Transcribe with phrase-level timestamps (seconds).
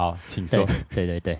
[0.00, 0.74] 好，请对说。
[0.94, 1.38] 对对对，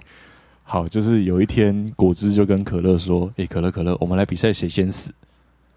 [0.64, 5.14] 好，就是有一天果汁就跟可乐说：“诶，可乐可乐，我们来比赛谁先死。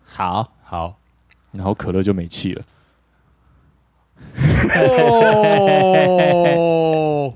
[0.03, 0.97] 好，好，”
[1.53, 2.61] 然后可乐就没气了。
[4.99, 7.33] 哦，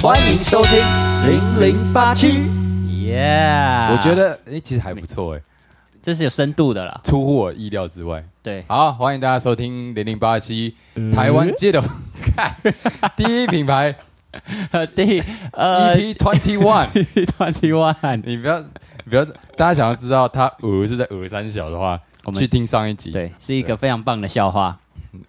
[0.00, 0.78] 欢迎收听
[1.28, 2.48] 零零八七，
[3.06, 3.88] 耶！
[3.92, 5.40] 我觉得哎、其实还不错哎，
[6.02, 7.00] 这是有深度的啦。
[7.04, 8.24] 出乎我意料之外。
[8.42, 11.80] 对，好，欢迎大家收听零零八七嗯台湾街头
[12.34, 12.54] 看
[13.16, 13.94] 第一品牌
[14.94, 15.20] 第
[15.52, 16.88] 呃 EP Twenty One。
[17.38, 19.24] twenty one，你不要，你不要，
[19.56, 23.10] 大家想要知道他鹅是在鹅三小的话，我们去听上一集。
[23.12, 24.78] 对，是一个非常棒的笑话。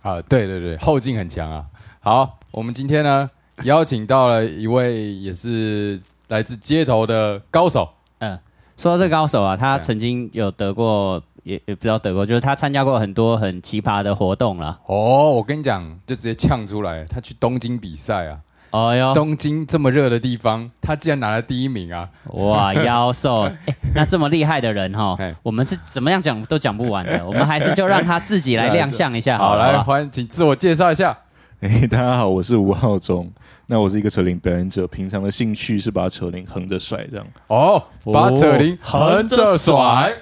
[0.02, 1.66] 啊，对对对，后劲很强啊。
[2.00, 3.30] 好，我们今天呢
[3.64, 8.38] 邀请到了一位也是来自街头的高手，嗯，
[8.76, 14.78] 说到这高手啊，他曾经有得过，也也不知道得过，就是他参加过很多很奇葩的活动啦。
[14.88, 18.40] 哦，我跟你讲，就直接呛出来，他去东京比赛啊，
[18.72, 22.10] 哦哟，东京这么热的地方，他竟然拿了第一名啊！
[22.34, 23.44] 哇，妖兽！
[23.66, 29.56] 哎，那这么厉害的人哈哎，我们是怎么样讲都讲不完的，我们还是就让他自己来 亮相一下好。
[29.56, 31.18] 来，欢迎，请自我介绍一下。
[31.62, 33.28] 诶， 大家好，我是吴浩中。
[33.66, 37.26] 那我是一个扯铃表演者，平常的兴趣是把扯铃横着甩，这样。
[37.48, 40.14] 哦，把扯铃横横着着甩甩。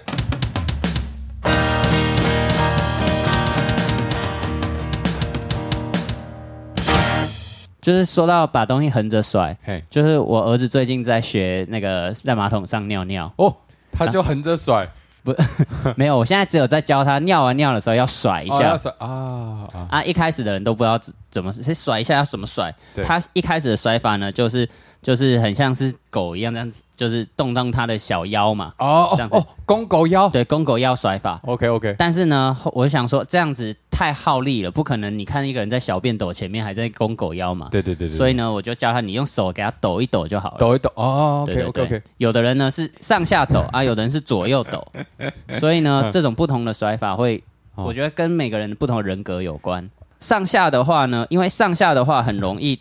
[7.82, 13.54] 就是说到把东西横着甩，嘿，就是我儿子最近在学那个在马桶上尿尿，哦，
[13.92, 14.88] 他就横着甩，
[15.96, 18.78] 没有，我现在只有在教他尿完尿的时候要甩一下哦要。
[18.78, 19.08] 甩啊
[19.74, 19.88] 啊！
[19.90, 22.74] 啊，一开始的人都不知道怎怎么是甩一下要怎么甩。
[22.94, 24.68] 对他一开始的甩法呢，就是
[25.06, 30.28] 就是很像是狗一样这样子，就是动动他的小腰嘛，哦这样子哦哦，公狗腰。
[30.30, 31.40] 对，公狗腰甩法。
[31.44, 35.16] OK OK，但是呢，我想说这样子太耗力了，不可能。
[35.16, 40.58] 你看一个人在小便斗前面还在公狗腰嘛，对对对对，所以呢，我就教他你用手给他抖一抖就好了。
[40.58, 44.84] 抖一抖哦，OK 对对 OK 有的人呢是上下抖啊，有的人是左右抖，
[45.60, 47.44] 所以嗯呢，这种不同的甩法会，
[47.76, 49.88] 哦我觉得跟每个人不同的人格有关。
[50.20, 52.80] 上下的话呢，因为上下的话很容易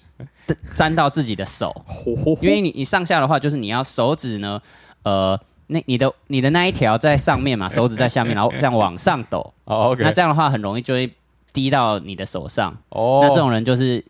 [0.74, 1.74] 沾到自己的手，
[2.40, 4.60] 因为你你上下的话，就是你要手指呢，
[5.02, 11.10] 呃，那你的你的那一条在上面嘛， 手指在下面，然后这样往上抖，哦 OK，那这样的话很容易就会
[11.52, 12.76] 滴到你的手上。
[12.90, 14.04] 哦，那这种人就是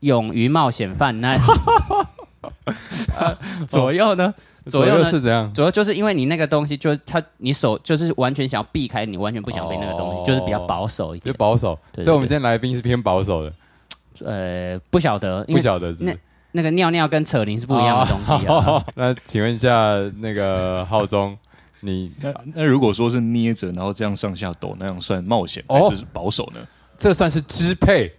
[0.00, 1.38] 勇于冒险犯难。
[3.68, 4.32] 左右呢？
[4.66, 5.52] 左右是怎样？
[5.52, 11.32] 左右就是因为你那个东西，就是它，你手就是完全想要避开，你完全不想被那个东西，哦就是比较保守一点。
[11.32, 13.52] 就保守，所以我们今天来宾是偏保守的，
[14.24, 16.16] 呃，不晓得，因不晓得是那
[16.52, 18.54] 那个尿尿跟扯铃是不一样的东西啊。
[18.54, 21.36] 哦 那请问一下，那个浩中，
[21.80, 26.60] 你 那那如果说是捏着，然后这样上下抖，那样算冒险哦还是保守呢？
[26.98, 28.12] 这算是支配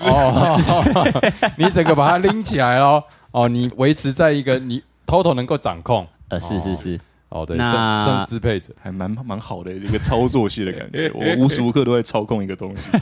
[0.00, 0.52] 哦，
[1.56, 3.04] 你整个把它拎起来咯。
[3.30, 6.98] 哦，你维持在一个你 total 能够掌控呃，是是是，
[7.28, 8.74] 哦，对，那算算是支配者。
[8.82, 11.08] 还蛮蛮好的一个操作系的感觉。
[11.14, 12.98] 我无时无刻都在操控一个东西。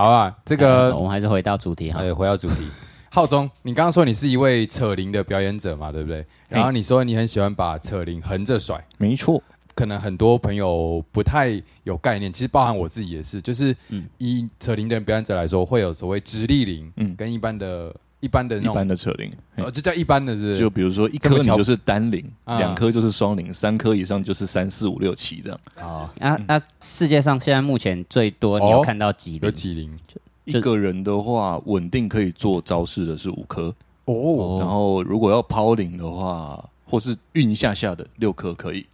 [0.00, 2.00] 好啊，这呃个我们还是回到主题哈。
[2.00, 2.66] 对，回到主题。
[3.12, 6.24] 浩中，你刚刚说你是一位扯铃的表演者嘛，对不对？
[6.48, 9.42] 然后你说你很喜欢把扯铃横着甩，没错，
[9.74, 19.64] 可能很多朋友不太有概念，其实包含我自己也是，就是嗯以扯铃的表演者来说，会有所谓直立铃，嗯跟一般的、一般的那一般，的扯铃，嘿。
[19.64, 20.58] 呃，这叫一般的是不是？
[20.58, 25.60] 就比如说一这么巧颗你就是单铃，啊两颗就是双铃，三颗以上就是三四五六七这样。
[25.76, 29.52] 啊，那那世界上现在目前最多你有看到几有铃？
[29.52, 29.98] 几铃。
[30.44, 33.72] 一个人的话，稳定可以做招式的是五颗，
[34.06, 38.84] 哦，然后如果要抛铃的话，或是运一下下的六颗可以，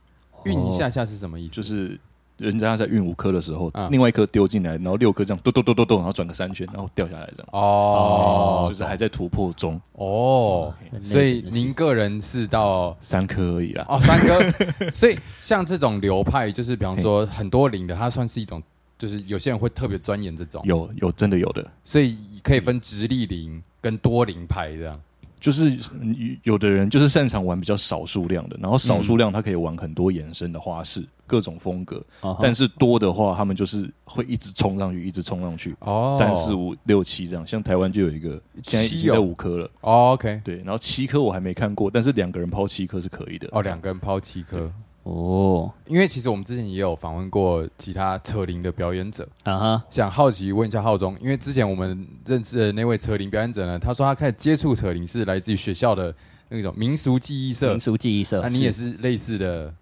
[0.45, 1.55] 运一下下是什么意思？
[1.55, 1.99] 就是
[2.39, 7.49] 人家在运五颗的时候啊，另外一颗丢进来，然后六颗这样咚咚咚咚咚，然后转个三圈，然后掉下来这样。
[7.53, 13.87] 哦，就是还在突破中，哦，所以您个人是到三颗而已啦。
[13.89, 18.63] 哦三颗， 所以像这种流派，就是比方说很多零的，它算是一种，
[18.99, 25.01] 就是有些人会特别钻研这种，有有真的有的，所以可以分直立零跟多零派这样。
[25.39, 32.03] 就是嗯有的人就是擅长玩比较少数量的，然后少数量他可以玩很多衍生的花式，各种风格。
[32.21, 37.47] 哦但是多的话，他们就是会一直冲上去，一直冲上去，哦三四五六七这样。
[37.47, 39.71] 像台湾就有一个，现在已七经在哦五颗了。
[39.81, 43.49] 哦，OK，对，然后七颗我还没看过，但是两个人抛七颗是可以的。
[43.53, 44.71] 哦，两个人抛七颗。
[45.05, 56.13] 哦，因为其实我们之前也有访问过其他扯铃的表演者，啊哈，想好奇问一下浩中，因为之前我们认识的那位扯铃表演者呢，他说他开始接触扯铃是来自于学校的
[56.49, 59.73] 那种民俗记忆社民，俗记忆社，那你也是类似的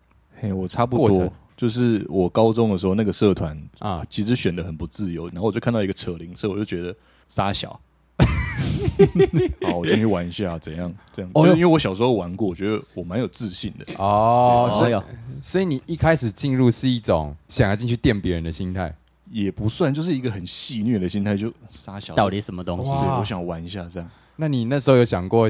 [0.40, 4.04] 嘿，我差不多，就是我高中的时候那个社团啊？
[4.10, 6.94] 其实选的很不自由，然后我就看到一个扯铃社，我就觉得
[7.28, 7.80] 傻小。
[9.62, 10.92] 好，我进去玩一下，怎样？
[11.12, 13.94] 这样，哦就是因为我小时候玩过，我觉得我蛮有自信的。
[13.98, 15.02] 哦，所以
[15.40, 18.94] 所以你一开始进入是一种想要进去电别人的心态，
[19.30, 22.14] 也不算，就是一个很戏虐的心态，就傻小。
[22.14, 22.90] 到底什么东西？
[22.90, 24.08] 对，我想玩一下这样。
[24.36, 25.48] 那你那时候有想过，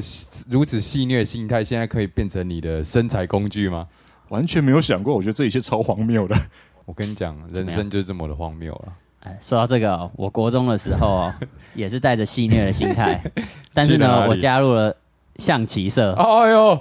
[0.50, 3.88] 如此戏虐心态，现在可以变成你的身材工具吗？
[4.28, 6.36] 完全没有想过，我觉得这一切超荒谬的。
[6.86, 8.92] 我跟你讲，人生就是这么的荒谬了。
[9.20, 11.34] 哎，说到这个哦、我国中的时候哦，
[11.74, 13.18] 也是带着戏谑的心态，
[13.72, 14.94] 但是呢，我加入了
[15.36, 16.12] 象棋社。
[16.12, 16.78] 哎呦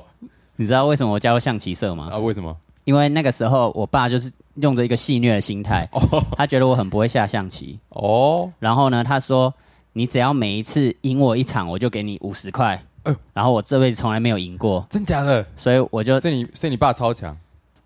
[0.57, 2.09] 你知道为什么我加入象棋社吗？
[2.11, 2.55] 啊，为什么？
[2.83, 5.89] 因为那个时候我爸就是用着一个戏谑的心态，
[6.35, 9.53] 他觉得我很不会下象棋，哦，然后呢，他说
[9.93, 12.77] 你只要每一次赢我一场，我就给你五十块。
[13.03, 15.45] 呃然后我这辈子从来没有赢过，真假的？
[15.55, 17.37] 所以我就所以你，所以你爸超强，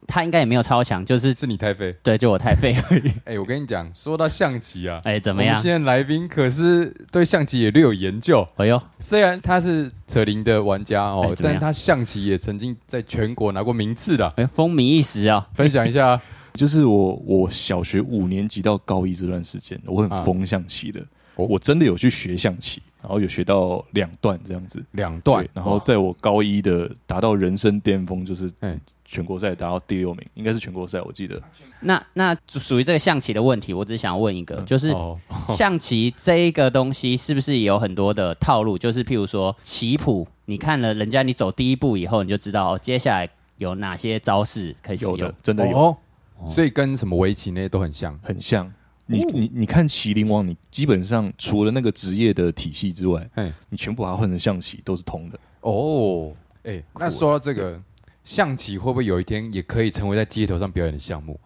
[0.06, 1.94] 他应该也没有超强，就是是你太废。
[2.04, 3.12] 对，就我太废而已。
[3.26, 5.70] 哎、我跟你讲，说到象棋啊，哎，怎么样今？
[5.70, 8.48] 天来宾可是对象棋也略有研究。
[8.58, 14.32] 哎呦，虽然他是扯铃的玩家哦，但他象棋也曾经在全国拿过名次的。
[14.38, 15.48] 哎，风靡一时啊！
[15.54, 16.22] 分享一下啊，
[16.54, 21.02] 就是我我小学五年级到高一这段时间，我啊很疯象棋的，
[21.36, 24.84] 哦我真的有去学象棋，然后有学到两段这样子。
[24.92, 31.42] 两段，然后在我高一的达到人生巅峰，就是嗯全国赛达到第六名，应该是全国赛，我记得。
[31.80, 35.18] 那那属于这个象棋的问题，我只想问一个，就是哦，
[35.56, 38.78] 象棋这一个东西是不是也有很多的套路？
[38.78, 45.34] 就是譬如说棋谱，你看了人家你走第一步以后，你就知道、哦、接下来有哪些招式可以使用有的。
[45.42, 45.98] 真的有，哦，
[46.46, 48.20] 所以跟什么围棋那些都很像。
[48.22, 48.70] 很像。
[49.08, 55.40] 你你你看麒麟王，你基本上除了那个职业的体系之外哎，你全部把它换成象棋都是通的。
[55.62, 56.34] 哦，
[56.64, 57.82] 哎、那说到这个
[58.24, 61.40] 象棋，会不会有一天也可以成为在街头上表演的项目？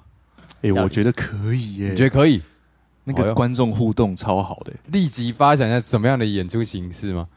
[0.61, 2.41] 哎、我觉得可以耶你觉，得可以？
[3.03, 4.71] 那个观众互动超好的。
[4.91, 7.27] 立即发展一下怎么样的演出形式吗？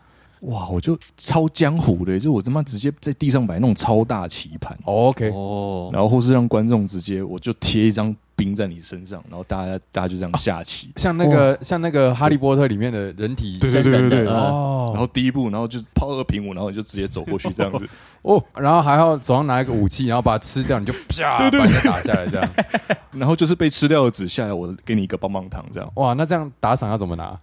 [0.40, 10.90] 哇，我就超江湖的，就我他妈直接在地上摆那种超大棋盘，哦 OK，哦，然后或是让观众直接我就贴一张兵在你身上，然后大家大家就这样下棋。
[10.96, 17.88] 像那个、像那个《哈利波特》里面的人体对对对对然哦后第一步，然后就是抛二平五，然后你就直接走过去这样子。
[18.22, 22.50] 哦，然后还要手上拿一个武器，然后把它吃掉，你就啪把人家打下来，这样。
[23.12, 25.90] 然后就是被吃掉的纸下来，我给你一个棒棒糖，这样。
[25.96, 27.36] 哇，那这样打赏要怎么拿？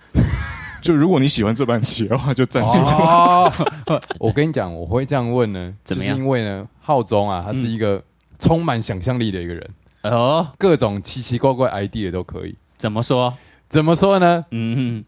[0.82, 2.84] 就如果你喜欢这盘棋的话，就站起来。
[2.84, 3.52] 哦，
[4.18, 8.02] 我跟你讲，我会这样问呢，就是怎么样因为呢，浩中啊，他是一个
[8.40, 9.70] 充满想象力的一个人，
[10.04, 12.56] 哦，各种奇奇怪怪 idea 都可以。
[12.78, 13.34] 怎么说？
[13.70, 14.46] 怎么说呢？
[14.52, 15.06] 嗯，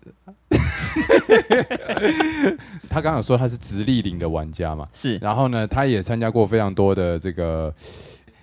[2.89, 7.73] 他刚刚有说他是直立领的玩家嘛，是然后呢，他也参加过非常多的这个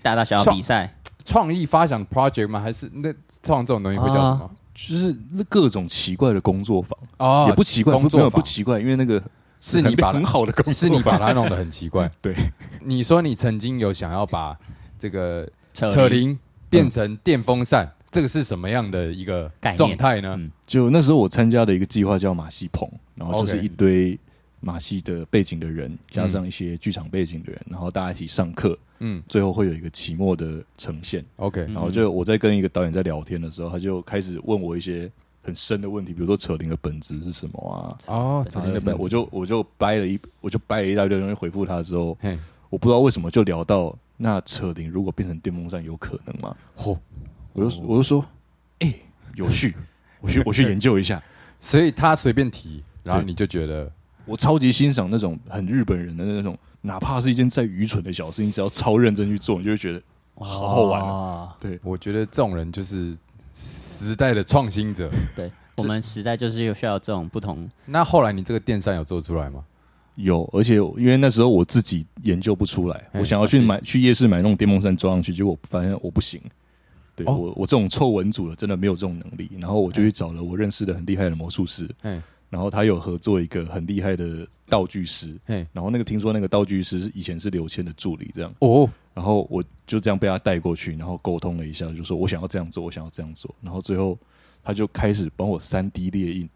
[0.02, 0.94] 大大小小比赛，
[1.25, 2.61] 创意发想 project 吗？
[2.61, 3.12] 还是那
[3.43, 4.50] 创这种东西会叫什么？
[4.75, 9.23] 就是那各种奇怪的工作坊，哦也不奇怪，工作坊不奇怪，因为那个
[9.61, 12.11] 是你把很好的工是你把它弄得很奇怪。
[12.20, 12.35] 对，
[12.82, 14.56] 你说你曾经有想要把
[14.99, 16.39] 这个扯扯铃
[16.69, 20.37] 变成电风扇，这个是什么样的一个状态呢？
[20.39, 20.51] 嗯。
[20.67, 24.19] 就那时候我参加的一个计划叫马戏棚，然后就是一堆
[24.61, 29.23] 马戏的背景的人，加上一些剧场背景的人，然后大家一起上课，嗯。
[29.29, 31.25] 最后会有一个期末的呈现。
[31.37, 31.75] ，OK，嗯。
[31.75, 35.11] 然后就我在跟一个导演在聊天的时候，他就开始问我一些
[35.43, 37.97] 很深的问题，比如说扯铃的本质是什么啊？
[38.07, 42.17] 哦，扯铃的本，我就我就掰了一我就掰了一大堆东西回复他之后，
[42.69, 46.55] 我不知道为什么就聊到那扯铃如果变成电风扇有可能吗？
[46.77, 46.95] 嚯，
[47.55, 48.23] 我就我就说，
[48.81, 48.95] 哎、
[49.35, 49.75] 有趣，
[50.21, 51.23] 我去我去研究一下。
[51.59, 53.91] 所以他随便提，然后你就觉得
[54.27, 60.03] 我超级欣赏那种很日本人的那种，哪怕是一件再愚蠢的小事，你只要超认真去做，你就会觉得
[60.35, 61.57] 好好玩啊。
[61.59, 63.17] 对我觉得这种人就是
[63.55, 65.11] 时代的创新者。
[65.35, 69.65] 对，我们时代就是有需要这种不同，那后来你这个电扇有做出来吗？
[70.23, 76.41] 有，而且因为那时候我自己研究不出来，哎我想要去买去夜市买那种电风扇装上去，结果发现我不行。
[77.17, 77.35] 对、哦。
[77.35, 94.19] 我我这种臭文组的真的没有这种能力，然后我就去找了我认识的很厉害的魔术师，嗯，然后他有合作一个很厉害的道具师，嗯，然后那个听说那个道具师是以前是刘谦的助理这样，哦，然后我就这样被他带过去，然后沟通了一下，就说我想要这样做，我想要这样做，然后最后
[94.62, 96.49] 他就开始帮我三 D 列印，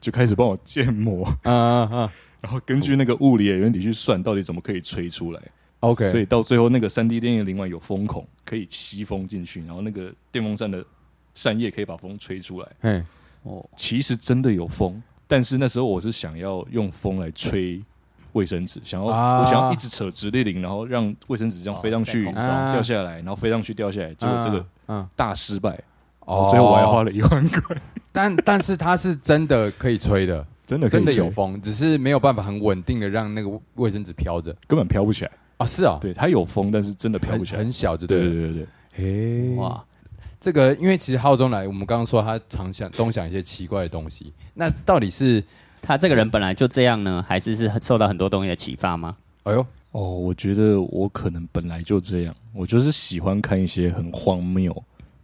[0.00, 2.10] 就开始帮我建模，嗯嗯嗯
[2.48, 5.42] 然后根据那个物理的原理去算到底怎么可以吹出来。
[5.80, 10.82] ，OK，所以到最后那个三 D 电影另外有风孔可以吸风进去，然后那个电风扇的
[11.34, 12.68] 扇叶可以把风吹出来。
[12.80, 13.04] 嗯，
[13.42, 17.82] 哦，其实真的有风，但是那时候我是想要用风来吹
[18.32, 19.40] 卫生纸，想要、啊。
[19.40, 22.72] 我想要一直扯直立领，然后让卫生纸这样飞上去，哦。
[22.72, 25.78] 掉下来，然后飞上去掉下来，结果这个嗯，大失败，
[26.20, 26.48] 哦。
[26.50, 27.76] 最后我还花了一万块，
[28.12, 35.30] 但 但是它是真的可以吹的， 真的真的有风，只是没有办法很稳定的让那个卫生纸飘着根本飘不起来。
[35.58, 35.66] 啊。
[35.66, 37.58] 是啊，对，它有风，但是真的飘不起来。
[37.58, 38.34] 很小就对对了。
[38.34, 39.84] 对对对，嘿，哇，
[40.40, 45.42] 这个因为其实浩中来，我们刚刚说他常想东想一些奇怪的东西，那到底是
[45.82, 49.16] 他这个人本来就这样呢，还是是受到很多东西的启发吗？
[49.44, 54.70] 哎呦哦，我觉得我可能本来就这样，我就是喜欢看一些很荒谬、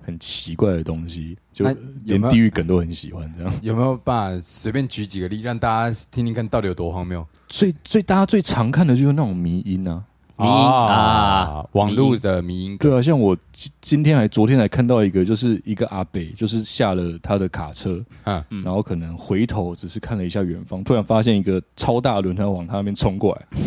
[0.04, 1.64] 很奇怪的东西，就
[2.04, 3.32] 连地狱梗都很喜欢。
[3.36, 3.52] 这样。
[3.62, 7.26] 有没有办法随便举几个例，让大家听听看到底有多荒谬？
[7.48, 10.04] 最最大家最常看的就是那种迷音啊，
[10.36, 18.62] 迷音啊网络的迷音对啊，像我今今天还昨天还看到一个，就是一个阿北，就是下了他的卡车，嗯。
[18.64, 23.58] 然后可能回头只是看了一下远方，突然发现一个超大轮胎往他那边冲过来，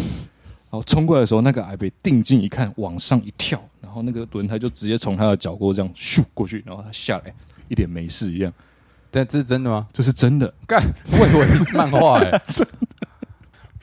[0.70, 7.34] 然后冲过来的时候，那个矮北定睛一看，往上一跳，然后那个轮胎就直接从他的脚过这样咻过去，然后他下来
[7.70, 8.52] 一点没事一样，
[9.10, 9.88] 但这是真的吗？
[9.94, 10.54] 这是真的。
[10.68, 12.32] 干，我以为是漫画哎、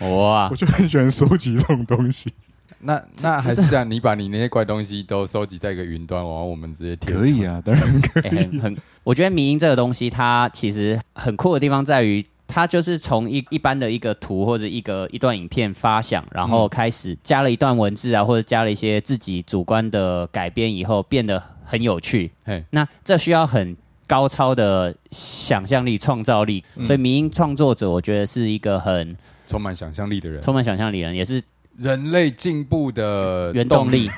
[0.09, 2.33] 哇我，就很喜欢收集这种东西，
[2.81, 7.15] 那那还是这样，你把你那些怪东西都收集在一个云端，然后我们直接贴。
[7.15, 8.23] 可以啊，当然可以。
[8.25, 22.31] 欸很很，我觉得迷音这个东西，它其实很酷的地方在于，它就是从一一般的一个图或者一个一段影片发想，然后开始加了一段文字啊，或者加了一些自己主观的改编以后，变得很有趣。
[22.45, 22.65] 嘿。
[22.71, 31.43] 那这需要很高超的想象力、创造力，嗯所以民音创作者，我觉得是一个很充满想象力的人，充满想象力的人，也是
[31.79, 34.09] 人类进步的原动力，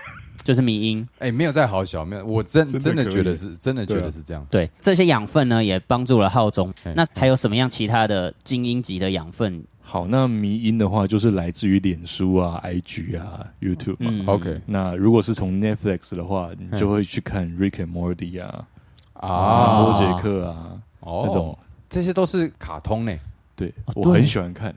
[0.46, 1.06] 就是迷音。
[1.18, 4.46] 哎、没有在好小，没有，我真真的觉得是，真的觉得是这样。
[4.48, 6.92] 对这些养分呢，也帮助了浩中嘿。
[6.94, 9.60] 那还有什么样其他的精英级的养分？
[9.82, 14.10] 好，那迷音的话就是来自于脸书啊、IG 啊、YouTube 嘛。
[14.10, 18.64] 嗯 OK 那如果是从 Netflix 的话，你就会去看 Rick and Morty 啊、
[19.14, 21.58] 啊，啊、波杰克啊哦那种。
[21.88, 23.12] 这些都是卡通呢。
[23.56, 24.74] 对我很喜欢看。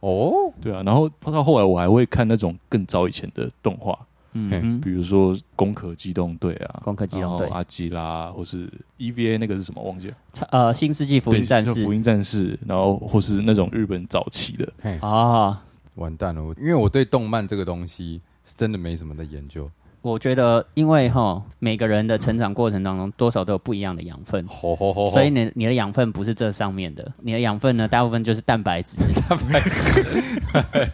[0.00, 3.98] 哦，对啊，然后到后来我还会看那种更早以前的动画，嘿
[4.32, 7.48] 嗯，比如说《攻壳机动队》啊，攻壳机动队。
[7.48, 10.14] 阿基拉，或是 EVA 那个是什么忘记了？
[10.50, 11.84] 呃，新世纪福音战士。
[11.84, 15.60] 福音战士，然后或是那种日本早期的，嘿，啊，
[15.96, 19.68] 完蛋了，我因为我对动漫这个东西是真的没什么的研究。
[20.02, 24.46] 我觉得因为哈每个人的成长过程当中多少都有不一样的养分。
[24.46, 28.96] 吼吼吼吼所以你你的养分不是这上面的，你的养分呢，大部分就是蛋白质。
[29.28, 30.90] 蛋白质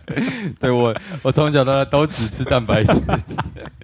[0.58, 3.00] 对我，我从小到大都只吃蛋白质。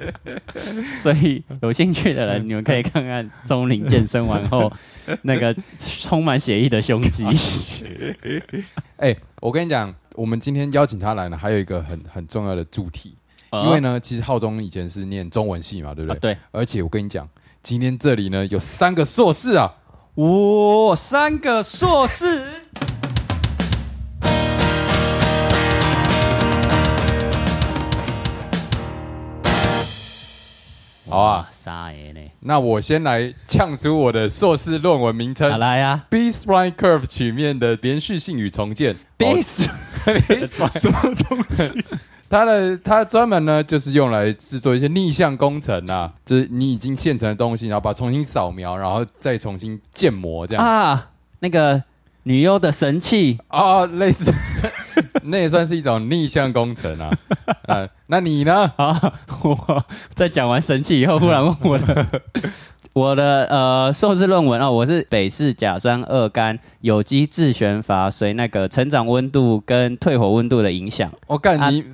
[1.00, 4.73] 所以有兴趣的人，你们可以看看钟林健身完后
[5.23, 7.25] 那个充满血液的胸肌。
[8.99, 13.17] 哎、我跟你讲，我们今天邀请他来呢，还有一个很很重要的主题，
[13.61, 16.32] 因为呢，其实浩中以前是念中文系嘛，对不啊，对？
[16.32, 17.28] 对，而且我跟你讲，
[17.62, 19.75] 今天这里呢有三个硕士啊，
[20.14, 22.44] 哇，三个硕士，
[31.11, 31.49] 好啊。
[31.62, 32.21] 啥耶呢？
[32.40, 38.97] 那我先来呛出我的硕士论文名称好来呀 B Spline Curve 曲面的连续性与重建。
[39.16, 39.68] ，Bis，
[40.80, 41.85] 什么东西？
[42.33, 51.11] 它的它专门呢就是用来制作一些逆向工程啊，就是你已经现成的东西，然后把它重新扫描，然后再重新建模这样啊啊，
[51.41, 51.83] 那个
[52.23, 53.39] 女优的神器
[53.99, 54.33] 类似，
[55.25, 57.11] 那也算是一种逆向工程啊。
[57.67, 58.73] 啊，那你呢？
[58.77, 59.12] 啊！
[59.43, 59.85] 我
[60.15, 62.23] 在讲完神器以后，忽然问我的
[62.95, 71.85] 我的呃硕士论文哦，我是北市甲酸二酐有机自旋阀随那个成长温度跟退火温度的影响我干、啊你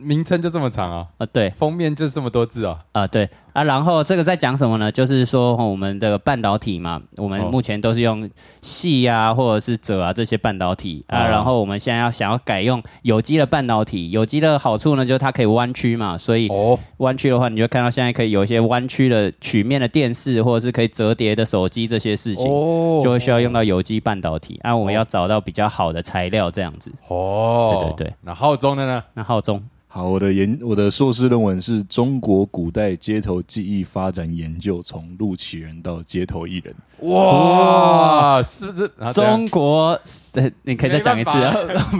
[0.00, 2.78] 名称就这么长啊，啊、对封面就是这么多字啊。
[2.92, 4.90] 啊、对啊，然后这个在讲什么呢？
[4.90, 8.28] 就是说、哦我们的半导体嘛，我们哦目前都是用
[8.62, 24.58] 细啊或者是锗啊这些半导体啊，哦然后我们现在要想要改用有机的半导体，有机的好处呢就是它可以弯曲嘛，所以哦，弯曲的话，你就看到现在可以有一些弯曲的曲面的电视，或者是可以折叠的手机这些事情，哦就会需要用到有机半导体。
[24.62, 26.92] 啊，我们要找到比较好的材料，这样子。
[27.08, 28.14] 哦，对对对。
[28.22, 29.02] 那浩中的呢？
[29.14, 36.74] 那浩中，好，我的研我的硕士论文是中国古代街头技艺发展研究，从陆起人到街头艺人。
[37.10, 38.90] 哇，是不是？
[39.14, 39.98] 中国，
[40.34, 41.56] 呃你可以再讲一次啊。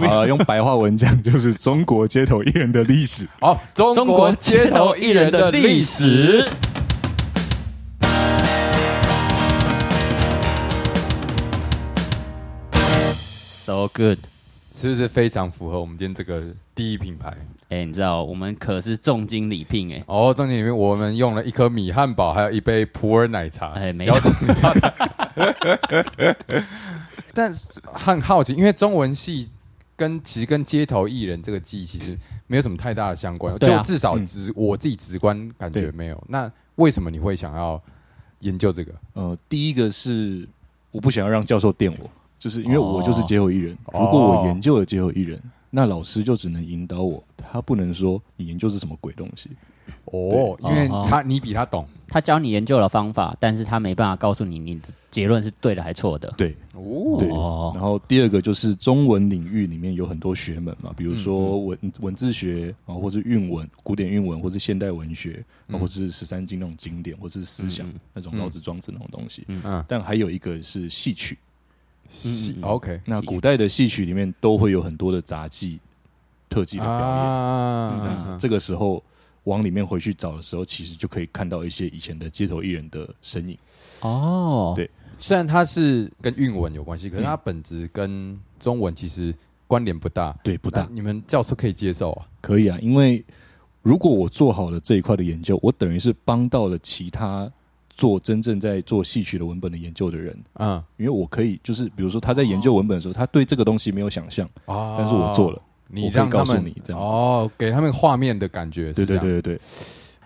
[0.07, 3.27] 啊， 用白话文讲就是中国街头艺人的历史。
[3.39, 6.47] 好，中中国街头艺人的历史。
[13.65, 14.19] So good，
[14.79, 16.41] 是不是非常符合我们今天这个
[16.73, 17.35] 第一品牌？
[17.67, 20.01] 哎，你知道我们可是重金礼聘哎。
[20.07, 23.73] 哦，重金礼聘我们用了一颗米汉堡，还有一杯普洱奶茶。
[23.73, 24.31] 哎，没错。
[27.33, 29.49] 但是很好奇，因为中文系
[29.97, 32.17] 跟其实跟街头艺人这个记忆其实
[32.47, 36.23] 没有什么太大的相关，就至少直我自己直观感觉没有。
[36.29, 37.81] 那为什么你会想要
[38.39, 38.93] 研究这个？
[39.11, 40.47] 呃，第一个是
[40.91, 42.09] 我不想要让教授电我，
[42.39, 43.77] 就是因为我就是街头艺人。
[43.93, 49.49] 如果我研究了街头艺人，那老师就只能引导我，他不能说你研究是什么鬼东西。
[50.05, 56.31] 哦，因为他你比他懂，他教你研究的方法，但是他没办法告诉你你的结论是对的还是错的。
[56.37, 57.27] 对，哦，对。
[57.27, 69.43] 然后第二个就是中文领域里面有很多学门嘛，比如说文文字学啊，或是韵文、古典韵文，或是现代文学，或是十三经那种经典，或是思想那种老子、庄子那种东西。
[69.47, 71.37] 嗯，但还有一个是戏曲。
[72.09, 75.79] 戏 OK，那古代的戏曲里面都会有很多的杂技、
[76.49, 77.99] 特技的表演。
[78.03, 79.01] 那这个时候
[79.43, 83.57] 往里面回去找的时候，其实就可以看到一些以前的街头艺人的身影。
[84.01, 84.89] 哦，对，
[85.19, 89.33] 虽然它是跟韵文有关系，可是它本质跟中文其实
[89.67, 90.35] 关联不大。
[90.43, 90.87] 对，不大。
[90.91, 92.27] 你们教授可以接受啊？
[92.41, 93.23] 可以啊，因为
[93.83, 97.49] 如果我做好了这一块的研究，我等于是帮到了其他。
[97.99, 109.61] 做真正在做戏曲的文本的研究的人，啊，因为我可以就是比如说他在研究文本的时候，他对这个东西没有想象啊，但是我做了，你让告诉你这样哦，给他们画面的感觉，对对对对对。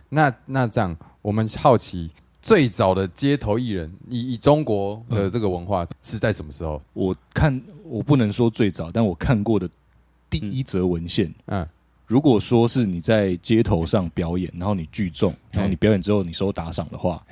[0.10, 2.12] 那那这样，我们好奇
[2.44, 6.80] 最早的街头艺人，以以中国的这个文化是在什么时候？
[6.94, 9.68] 我看我不能说最早，但我看过的
[10.30, 11.68] 第一则文献，嗯。
[12.06, 17.26] 如果说是你在街头上表演，然后你聚众，然后你表演之后你收打赏的话，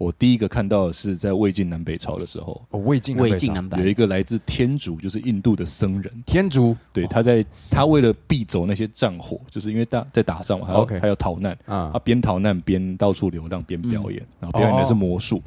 [0.00, 3.78] 我第一个看到的是在魏晋南北朝的时候，魏晋魏晋南北。
[3.80, 15.42] 有一个来自天竺，就是印度的僧人，天竺，对，他在他为了避走那些战火，就是因为大在打仗，还要还要逃难啊，他边逃难边到处流浪边表演，然后表演的是魔术。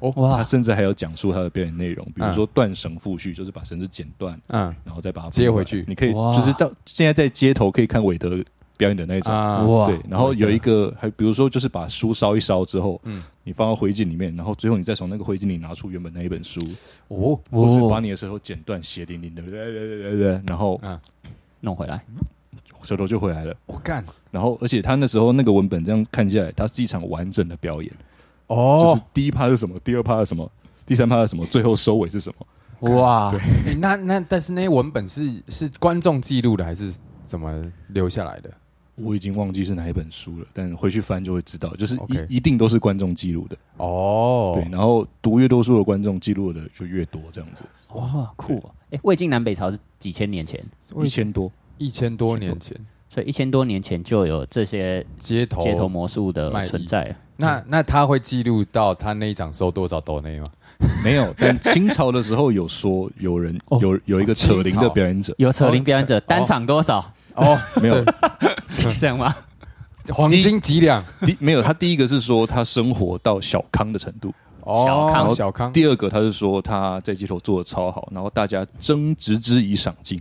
[0.00, 0.36] 哇！
[0.36, 5.82] 他甚至还有讲述他的表演内容，比如说断绳复续，就是把绳子剪断，嗯，然后再把它接回去。
[5.88, 8.36] 你可以就是到现在在街头可以看韦德
[8.76, 9.86] 表演的那种，哇！
[9.86, 16.60] 对，然后有一个还比如说就是把书烧一烧之后，嗯，你放到灰烬里面，然后最后你再从那个灰烬里拿出原本那一本书，
[17.08, 20.98] 哦，或是把你的舌头剪断，血淋淋的，对对对对对，然后嗯，
[21.60, 22.04] 弄回来，
[22.82, 23.56] 舌头就回来了。
[23.66, 24.04] 我干！
[24.30, 27.90] 然后而且他那时候那个文本这样看下来，它是一场完整的表演。
[28.48, 30.50] 哦，就是第一趴是什么，第二趴是什么，
[30.84, 32.46] 第三趴是什么，最后收尾是什么？
[32.92, 38.50] 哇，对，那那但是那些文本是是观众记录的还是怎么留下来的？
[38.96, 41.96] 我已经忘记是哪一本书了，但回去翻就会知道，就是
[42.28, 44.52] 一一定都是观众记录的哦。
[44.54, 47.64] 对，然后读越多书的观众记录的就越多，这样子。
[47.94, 48.62] 哇，酷！
[48.90, 50.60] 哎，魏晋南北朝是几千年前，
[51.02, 52.76] 一千多，一千多年前，
[53.08, 57.16] 所以一千多年前就有这些街头街头魔术的存在。
[57.36, 60.44] 那那他会记录到他那一场收多少斗内吗？
[61.02, 67.12] 没有，但清朝的时候有说有人有有一个扯铃的表演者，有扯铃表演者单场多少？
[67.34, 68.04] 哦，没有
[68.98, 69.34] 这样吗？
[70.12, 71.02] 黄金几两？
[71.24, 75.72] 第没有，他第一个是说他生活到小康的程度，小康小康。
[75.72, 80.20] 第二个他是说他在街头做的超好，然后大家争执之以赏金，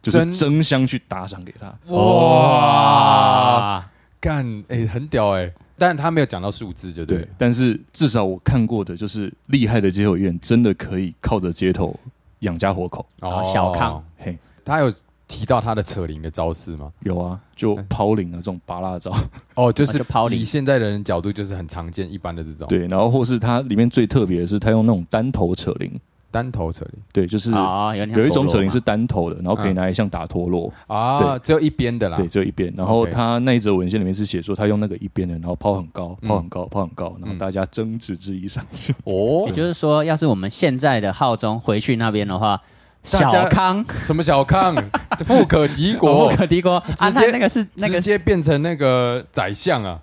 [0.00, 1.66] 就是争相去打赏给他。
[1.94, 3.86] 哇，
[4.18, 5.52] 干哎，很屌哎。
[5.76, 7.26] 但他没有讲到数字，就对。
[7.38, 11.98] 但是至少我看过的，就是厉害的街头艺人，真的可以靠着街头
[12.40, 13.06] 养家活口。
[13.20, 14.92] 哦，小康，嘿，他有
[15.30, 16.90] 提到他的扯铃的招式吗？
[17.04, 19.12] 有啊，就抛铃啊，这种拔蜡招。
[19.54, 20.36] 哦，就是抛铃。
[20.36, 22.66] 以现在的人角度，就是很常见一般的这种。
[22.66, 25.92] 对，然后或是他里面最特别的是，他用那种单头扯铃。
[26.32, 27.50] 单头扯铃，对，就是
[28.14, 32.72] 有一种扯铃是单头的，然后可以拿来像打陀螺啊，只有一边的啦，对，只有一边。
[32.76, 38.94] 然后他那一则文献里面是写说，他用那个一边的，然后抛很高，抛很高，抛很高，然后大家争执之意上去。
[39.06, 42.62] 哦，也就是说，要是我们现在的号中回去那边的话，
[43.02, 44.74] 小康什么小康，
[45.24, 50.00] 富可敌国，富可敌国，直接那个是那个直接变成那个宰相啊！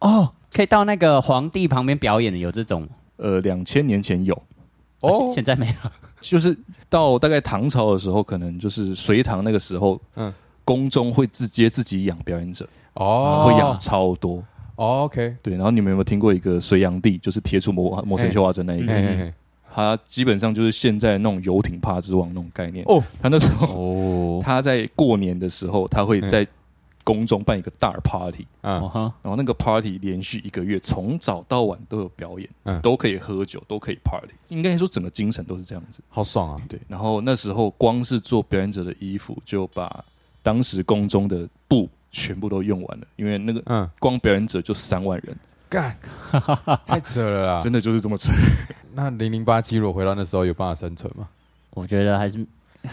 [0.00, 2.86] 哦，可以到那个皇帝旁边表演的，有这种？
[3.16, 4.34] 呃，两千年前有。
[5.00, 5.92] 哦，现在没了。
[6.20, 6.56] 就是
[6.88, 10.32] 到大概唐朝的时候，可能就是隋唐那个时候，嗯，
[10.64, 14.44] 宫中会直接自己养表演者，哦，会养超多。
[14.74, 15.54] OK，对。
[15.54, 19.32] 然后你们有没有听过一个隋炀帝，就是贴出魔魔神绣花针那一个？
[19.72, 22.84] 他基本上就是现在那种游艇趴之王那种概念。
[22.86, 26.46] 哦，他那时候，哦， 他在过年的时候，他会在
[27.04, 28.80] 宫中办一个大 party，嗯
[29.22, 32.80] 然后那个 party 连续一个月，从早到晚都有表演，嗯。
[32.80, 36.00] 都可以喝酒，都可以 party，应该说整个精神都是这样子。
[36.08, 36.62] 好爽啊！
[36.68, 40.04] 对，然后那时候光是做表演者的衣服，就把
[40.42, 45.36] 当时宫中的布全部都用完了，因为那个嗯，光表演者就三万人，
[45.68, 45.96] 干，
[46.86, 47.60] 太扯了啦！
[47.60, 48.32] 真的就是这么扯。
[48.96, 51.28] 那零零八七如果回到那时候有办法生存吗？
[51.70, 52.44] 我觉得还是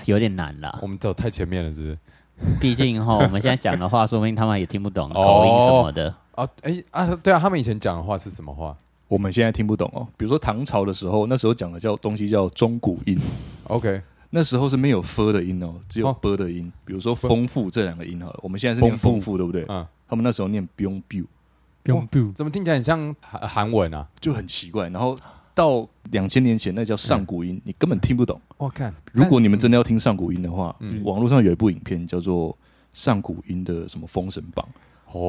[0.05, 0.87] 有点难啦我。
[0.87, 1.97] 们走太前面了，是不是？
[2.59, 6.13] 毕竟哈， 我们现在讲的话，说不定他们也听不懂哦口音什么的。
[6.35, 8.75] 哦，哎啊，对啊，他们以前讲的话是什么话
[9.07, 13.17] 我们现在听不懂哦，比如说唐朝的时候，那时候讲的叫东西叫中古音
[13.69, 16.69] ，？OK，那时候是没有 f 的音哦，只有哦 b 的音。
[16.83, 19.65] 比如说丰富这两个音好了，我们现在是念丰富，对不对？
[19.69, 24.07] 嗯，他们那时候念 biu biu，怎么听起来很像韩韩文啊？
[24.19, 24.89] 就很奇怪。
[24.89, 25.15] 然后
[25.55, 28.39] 到两千年前，那叫上古音，你根本听不懂。
[28.57, 31.03] 我看，如果你们真的要听上古音的话，嗯。
[31.03, 32.51] 网络上有一部影片叫做
[32.93, 34.67] 《上古音的什么封神榜》，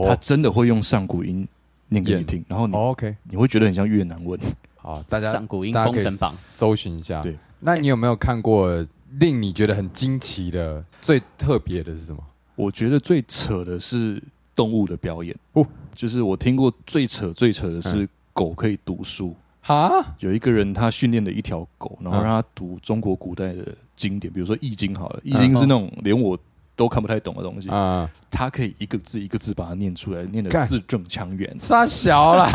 [0.06, 1.46] 他哦真的会用上古音
[1.88, 4.38] 念给你听，然后，OK，你会觉得很像越南文。
[4.76, 6.30] 好，大家上古音大家可以封神榜。
[6.32, 7.22] 搜寻一下。
[7.22, 8.86] 对，那你有没有看过
[9.20, 12.22] 令你觉得很惊奇的、最特别的是什么？
[12.54, 14.22] 我觉得最扯的是
[14.54, 15.36] 动物的表演。
[15.52, 18.08] 哦，就是我听过最扯最扯的是嗯。
[18.32, 19.32] 狗可以读书。
[19.66, 26.38] 哈，有一个人他训练了一条狗，然后嗯让它读中国古代的经典，比如说《易经》好了，《易经》是那种连我
[26.76, 31.56] 都看不太懂的东西，啊，他可以一个字一个字把它念出来，念得字正腔圆。
[31.58, 32.46] 傻小啦，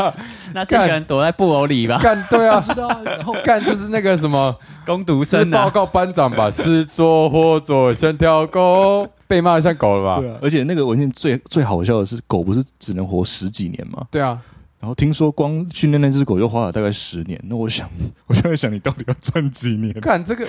[0.54, 6.50] 那这个人躲在布偶里吧，干对啊，知道啊，然后干就是那个什么，攻读生啊，报告班长吧？
[6.50, 10.20] 是左或左像条狗，被骂的像狗了吧？
[10.20, 14.06] 对啊，而且那个文献最最好笑的是，狗不是只能活十几年吗？
[14.10, 14.40] 对啊，
[14.84, 17.88] 然后听说光训练那只狗就花了大概十年，那我想，
[18.28, 19.94] 我就在想，你到底要赚几年？
[19.94, 20.46] 干这个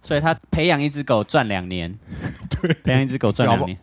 [0.00, 1.92] 所以他培养一只狗赚两年，
[2.62, 3.76] 对，培养一只狗赚两年，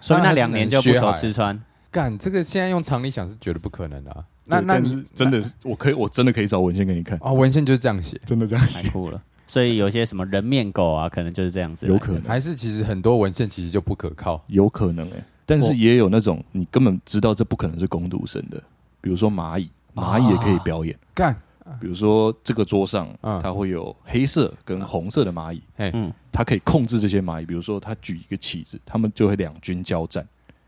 [0.00, 1.56] 所以那两年就不愁吃穿。
[1.88, 4.24] 干这个现在用常理想是绝对不可能的啊。
[4.46, 9.22] 那那你真的是，我可以，我真的可以找文献给你看，啊，文献就是这样写，真的这样写太，酷了。
[9.46, 11.86] 所以有些什么人面狗啊，可能就是这样子。
[11.86, 14.42] 有可能，还是其实很多文献其实就不可靠。
[14.48, 18.60] 有可能哎、但是也有那种你根本知道这不可能是攻读生的，
[19.00, 20.98] 比如说蚂蚁，蚂蚁也可以表演。
[21.14, 21.34] 干，
[21.80, 23.40] 比如说这个桌上，嗯。
[23.42, 27.46] 它会有黑色跟红色的蚂蚁，嘿，嗯，它可以控制这些蚂蚁。
[27.46, 30.26] 比如说，它举一个旗子，他们就会两军交战，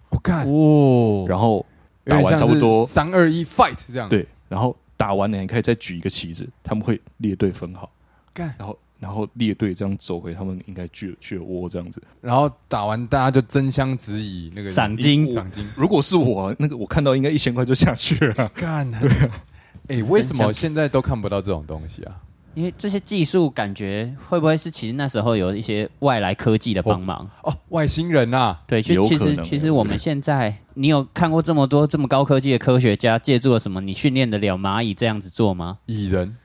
[0.09, 1.65] 我干，哦，然后
[2.05, 7.91] 打完差不多三二一 fight 这样。，对，然后打完了，你可以再举一个旗子，他们会列队分好，
[8.35, 12.01] 干，然后然后列队这样走回他们应该去去的窝这样子。
[12.21, 15.67] 然后打完大家就争相指以那个赏金赏金。
[15.77, 18.49] 如果是我，那个我看到应该一千块就下去了。
[18.51, 19.43] 干，对啊。
[19.89, 22.15] 哎，为什么现在都看不到这种东西啊？
[22.55, 27.29] 因为这些技术感觉会不会是其实那时候有一些外来科技的帮忙？
[27.45, 33.81] 哦，外星人啊，对，其其实其实我们现在，你有看过这么多这么高科技的科学家借助了什么？
[33.81, 35.79] 你训练得了蚂蚁这样子做吗？
[35.87, 36.37] 蚁人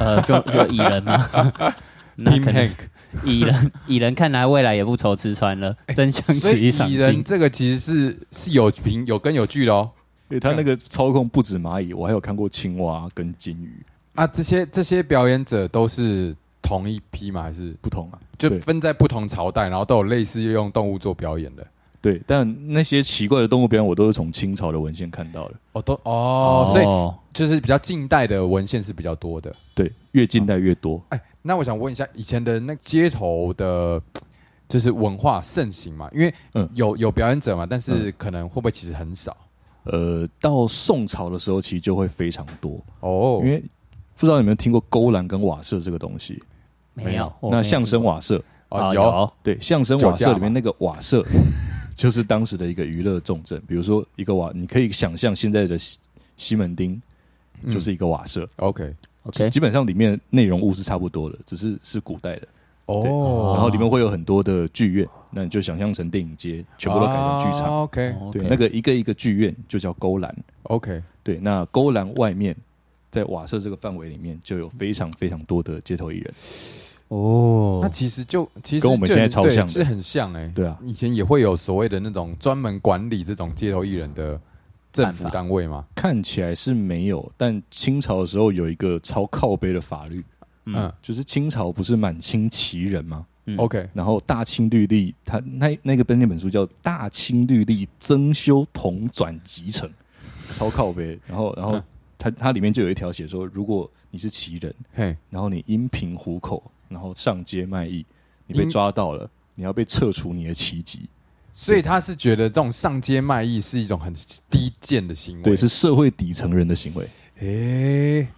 [0.00, 1.28] 呃，就就蚁人吗？
[2.16, 2.74] 那 Team 可能 Hank，
[3.24, 7.24] 蚁人蚁人看来未来也不愁吃穿了，真相所以只一赏蚁人金。
[7.24, 9.90] 这个其实是是有凭有根有据的哦。
[10.28, 13.80] 因为他那个操控不止蚂蚁，我还有看过青蛙跟金鱼，
[14.16, 17.42] 啊，这些这些表演者都是同一批吗？
[17.42, 18.18] 还是不同啊。
[18.36, 21.64] 就对分在不同朝代，然后都有类似用动物做表演的？
[22.00, 25.54] 对，但那些奇怪的动物表演，我都是从清朝的文献看到的。
[25.72, 26.86] 哦，都哦，所以
[27.32, 29.54] 就是比较近代的文献是比较多的。
[29.74, 31.02] 对，越近代越多。
[31.08, 34.00] 哎，那我想问一下，以前的那街头的，
[34.68, 36.08] 就是文化盛行嘛？
[36.12, 39.36] 因为嗯有有表演者嘛，但是可能会不会其实很少
[39.84, 43.62] 呃，到宋朝的时候，其实就会非常多，哦因为
[44.16, 46.42] 不知道你们有没有听过勾栏跟瓦舍这个东西？
[46.94, 51.22] 没有，那相声瓦舍，哦有有对，相声瓦舍里面那个瓦舍，
[51.96, 53.60] 就是当时的一个娱乐重镇。
[53.66, 55.98] 比如说一个瓦，你可以想象现在的西
[56.36, 57.00] 西门町
[57.62, 62.46] 嗯就是一个瓦舍，OK OK，基本上里面内容物是差不多的，只是是古代的。
[62.84, 67.82] 哦，然后里面会有很多的剧院，那你就想象成电影街，全部都改成剧场。
[67.82, 70.36] OK 对那个一个一个剧院就叫勾栏。
[70.64, 72.54] OK，对，那勾栏外面，
[73.10, 76.32] 在瓦舍这个范围里面，就有非常非常多的街头艺人。
[77.08, 77.80] 哦。
[77.82, 80.50] 那其实就其实跟我们现在超像其实很像哎。
[80.54, 84.40] 对啊，以前也会有所谓的那种专门管理这种街头艺人的
[84.92, 85.84] 政府单位吗？
[85.94, 90.24] 看起来是没有，但清朝的时候有一个超靠背的法律，
[90.64, 90.92] 嗯。
[91.02, 93.26] 就是清朝不是满清旗人吗？
[93.46, 99.88] 嗯，OK，然后大清律例，他那那个本那本书叫《大清律例增修同转集成》，
[100.58, 101.18] 超靠背。
[101.26, 101.82] 然后然后嗯。
[102.18, 108.04] 它它里面就有一条写说，如果你是旗人，嘿，然后你因贫糊口，然后上街卖艺，
[108.46, 111.08] 你被抓到了，你要被撤除你的旗籍。
[111.52, 114.12] 所以他是觉得这种上街卖艺是一种很
[114.50, 117.08] 低贱的行为，对，是社会底层人的行为。
[117.40, 118.28] 诶，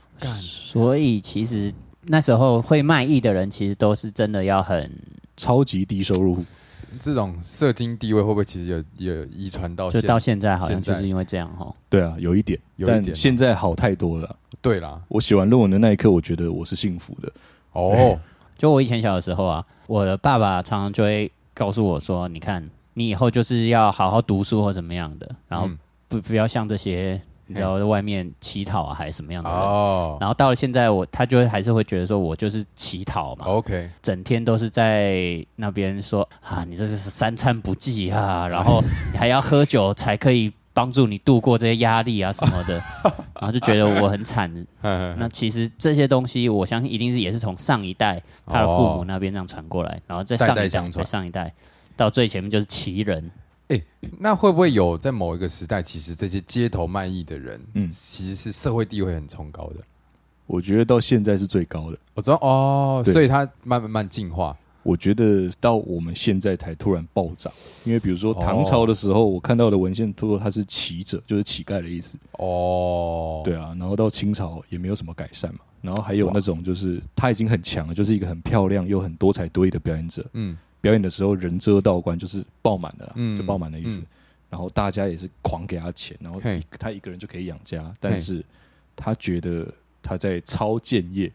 [0.40, 4.88] 所以其实那时候会卖艺的人，其实都是真的要很
[5.37, 6.44] 超级低收入户。
[6.98, 10.00] 这种社经地位会不会其实有有遗传到就？
[10.02, 11.74] 到现在好像就是因为这样哈。
[11.88, 14.37] 对啊，有一点，有一点现在好太多了。
[14.62, 17.32] 对啦，我写完论文的那一刻，我觉得我是幸福的。
[17.72, 18.18] 哦，
[18.59, 25.79] 就我以前小的时候啊，我的爸爸常常就会告诉我说：“你看，你以后就是要好好读书或怎么样的，然后嗯。
[26.11, 29.51] 不不要像这些你知道在外面乞讨啊，还是什么样的。
[29.51, 29.59] 人。
[29.59, 42.81] 哦然后到了现在我，他就会还是会觉得说我就是乞讨嘛，，OK，整天都是在那边说啊，你这是三餐不济啊，然后你还要喝酒才可以帮助你度过这些压力啊什么的，
[43.35, 44.49] 然后就觉得我很惨。
[44.81, 50.69] 那 那其实这些东西，我相信一定是也是从上一代他的父母哦那边这样传过来，然后再上一代，
[51.05, 51.53] 上一代，
[51.97, 53.29] 到最前面就是奇人。
[54.21, 59.81] 那会不会有在某一个时代，其实这些街头卖艺的人，嗯嗯，其实是社会地位很崇高的？
[60.47, 61.99] 我觉得到现在是最高的。
[62.14, 64.57] 我知道哦，所以他慢慢慢进化。
[64.88, 67.53] 我觉得到我们现在才突然暴涨，
[67.85, 72.16] 因为比如说哦唐朝的时候，我看到的文献都说他是乞者，就是乞丐的意思。
[72.38, 84.01] 哦，对啊，然后到清朝也没有什么改善嘛，然后还有那种就是他已经很强了，就是一个很漂亮又很多才多艺的表演者，嗯，表演的时候人遮道观，就是爆满的啦，嗯就爆满的意思。
[84.01, 84.07] 嗯。
[84.48, 86.40] 然后大家也是狂给他钱，然后
[86.79, 88.42] 他一个人就可以养家，但是
[88.96, 89.70] 他觉得
[90.03, 91.31] 他在操建业，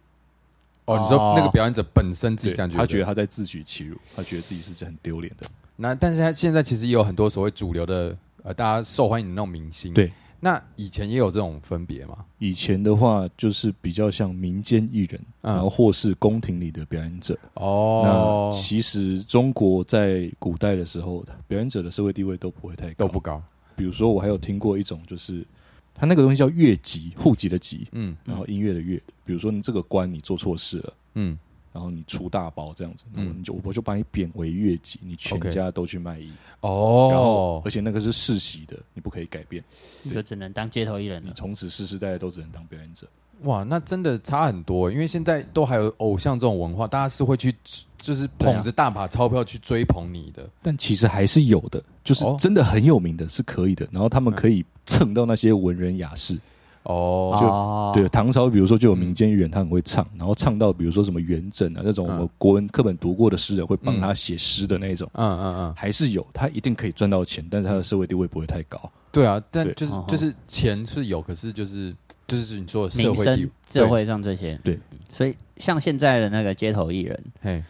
[0.86, 5.48] 哦，你说哦那个表演者本身自己对这样觉得，他觉得他在自取其辱，他觉得自己是很丢脸的。
[5.76, 10.12] 那但是他现在其实也有很多所谓主流的呃大家受欢迎的那种明星，对。
[10.39, 12.17] 那以前也有这种分别嘛？
[12.38, 17.39] 以前的话就是比较像民间艺人，嗯然后或是宫廷里的表演者。
[17.54, 23.06] 哦那，其实中国在古代的时候，表演者的社会地位都不会太高。
[23.06, 23.41] 都不高，
[23.78, 25.46] 比如说，我还有听过一种，就是
[25.94, 29.02] 他那个东西叫越级，户籍的籍，嗯然后音乐的乐。
[29.26, 31.38] 比如说，你这个官你做错事了，嗯，
[31.72, 36.32] 然后你出大包这样子，嗯然后你就我就把你贬为越级，你全家都去卖艺。
[36.62, 39.64] 然后哦而，且那个是世袭的，你不可以改变，
[40.04, 41.32] 你就只能当街头艺人你。
[41.32, 43.08] 从此世世代代都只能当表演者。
[43.44, 47.54] 哇，那真的差很多，因为现在都还有偶像这种文化，大家是会去
[47.98, 53.88] 就是捧着大把钞票去追捧你的，但其实还是有的，就是哦真的很有名的，是可以的。
[53.92, 56.38] 然后他们可以蹭到那些文人雅士。
[56.84, 57.93] 哦，就哦。
[57.96, 68.91] 对，唐朝比如说就有民间艺人，他很会唱，然后唱到比如说什么元稹啊那种我们国文课本读过的诗人会帮他写诗的那种，嗯嗯嗯，还是有，他一定可以赚到钱，但是他的社会地位不会太高。
[69.13, 71.96] 对啊，但就是就是钱是有，可是就是
[72.28, 73.50] 就是你说的社会地位。
[73.72, 74.78] 社会上这些，对，
[75.12, 77.63] 所以像现在的那个街头艺人，嘿，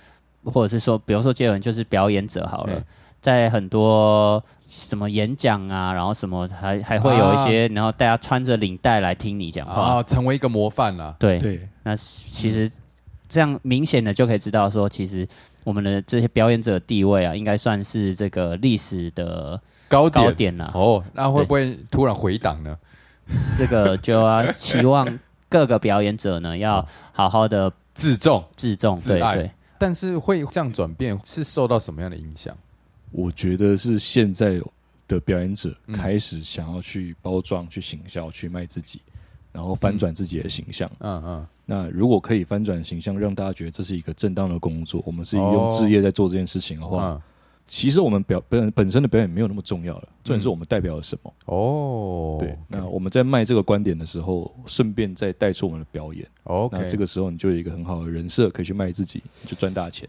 [0.43, 2.85] 或者是说，比如说街头艺人就是表演者好了嗯，
[3.23, 12.69] 在很多什么演讲啊，然后什么还还会有一些，然后大家穿着领带来听你讲话，啊，成为一个模范啦，对，对，那其实
[13.29, 15.25] 这样明显的就可以知道说，其实
[15.63, 20.25] 我们的这些表演者地位啊，应该算是这个历史的高点。
[20.25, 20.69] 高点啦。
[20.73, 22.77] 哦，那会不会突然回档呢？
[23.57, 25.07] 这个就要期望
[25.47, 29.35] 各个表演者呢，要好好的 自重，自重，自爱。
[29.35, 29.51] 对对。
[29.77, 32.55] 但是会这样转变是受到什么样的影响？
[33.13, 34.59] 我觉得是现在
[35.07, 38.99] 的表演者嗯开始想要去包装、去行销、去卖自己，
[39.51, 40.91] 然后翻转自己的形象。
[40.99, 47.21] 嗯嗯，那如果可以翻转形象，让大家觉得这是一个正当的工作，我们是用哦置业在做这件事情的话，嗯
[47.65, 51.33] 其实我们表本本身的表演没有那么重要了，重点是我们代表了什么。
[51.45, 56.27] 哦，对，那我们在卖这个观点的时候，顺便再带出我们的表演。
[56.43, 60.07] OK，那这个时候你就有一个很好的人设可以去卖自己，你就赚大钱。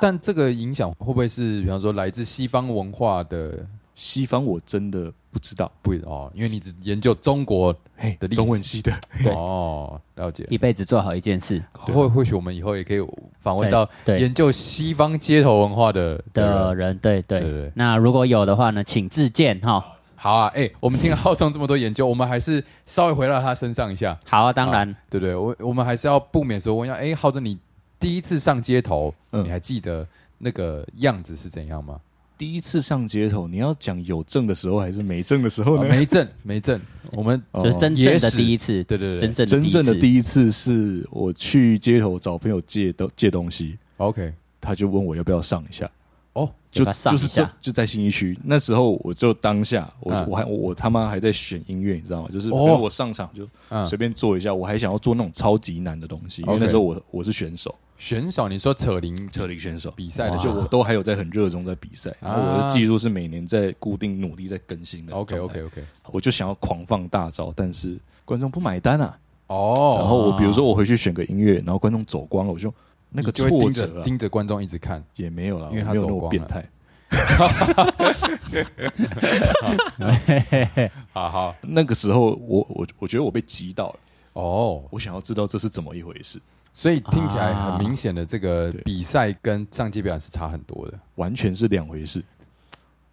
[0.00, 3.66] 但这个影响会不会是，比方说来自西方文化的？
[4.00, 6.30] 西方我真的不知道，不哦？
[6.32, 8.92] 因为你只研究中国嘿的中文系的，
[9.24, 9.32] 对。
[9.32, 10.46] 哦，了解。
[10.48, 11.60] 一辈子做好一件事。
[11.72, 13.00] 或或许我们以后也可以
[13.40, 16.90] 访问到对研究西方街头文化的的人。
[16.90, 17.40] 人，对对。
[17.40, 19.84] 对对那如果有的话呢，请自荐哈。
[20.14, 25.34] 好啊，哎、我们听了浩松这么多研究，我们还是稍微回到他身上一下，好啊，当然，对不对？
[25.34, 27.58] 我我们还是要不免说问一下，哎、浩中，你
[27.98, 29.44] 第一次上街头，嗯。
[29.44, 30.06] 你还记得
[30.38, 32.00] 那个样子是怎样吗？
[32.36, 36.80] 第一次上街头，你要讲有证的时候还是没证的时候没证，没证，
[37.10, 40.00] 我们 是真正的史第一次，对对对真正的真正的一次。
[40.00, 44.32] 第一次是我去街头找朋友借东借东西，OK。
[44.60, 45.90] 他就问我要不要上一下，
[46.34, 48.38] 哦，就就是这就在新一区。
[48.44, 50.28] 那时候我就当下，我、嗯。
[50.28, 52.28] 我还我他妈还在选音乐，你知道吗？
[52.32, 52.52] 就是哦。
[52.52, 53.84] 比如我上场就嗯。
[53.86, 59.90] 随便做一下，我还想要做那种超级难的东西，因为 OK 那时候我我是选手，选手，你说扯铃扯铃选手。
[59.90, 60.42] 比赛的哇。
[60.42, 65.12] 就我都还有在很热衷在比赛，然后我的技术是每年在固定努力在更新的。
[65.12, 69.18] ，OK OK OK，我就想要狂放大招，但是观众不买单啊。
[69.48, 72.72] 哦，然后我比如说我回去选个音乐，然后观众走光了，我就
[73.10, 76.22] 那个你就会盯着挫折啊盯着观众一直看，也没有了，因为他走光了。
[76.22, 76.64] 么变态。
[81.12, 81.28] 好。
[81.28, 83.98] 好 那个时候我我我觉得我被击到了，
[84.34, 86.38] 哦，我想要知道这是怎么一回事，
[86.78, 91.00] 所以听起来啊很明显的，这个比赛跟上届表演是差很多的。
[91.16, 92.22] 完全是两回事。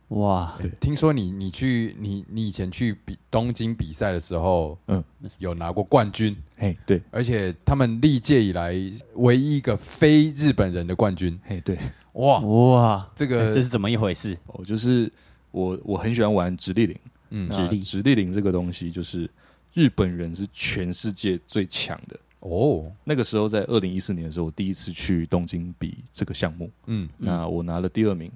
[0.10, 8.76] 哇，听说你你去你你以前去比东京比赛的时候，嗯嗯，有拿过冠军，嘿，对，而且他们历届以来
[9.16, 11.36] 唯一一个非日本人的冠军。
[11.44, 11.76] 嘿，对，
[12.14, 14.38] 哇，哇，这个哎这是怎么一回事？
[14.46, 15.12] 哦就是
[15.50, 16.96] 我我很喜欢玩直立铃，
[17.32, 19.28] 嗯直立直立铃这个东西就是
[19.74, 22.16] 日本人是全世界最强的。
[22.48, 27.10] 哦，那个时候在二零一四年的时候，我第一次去东京比这个项目，嗯。
[27.18, 28.32] 那我拿了第二名，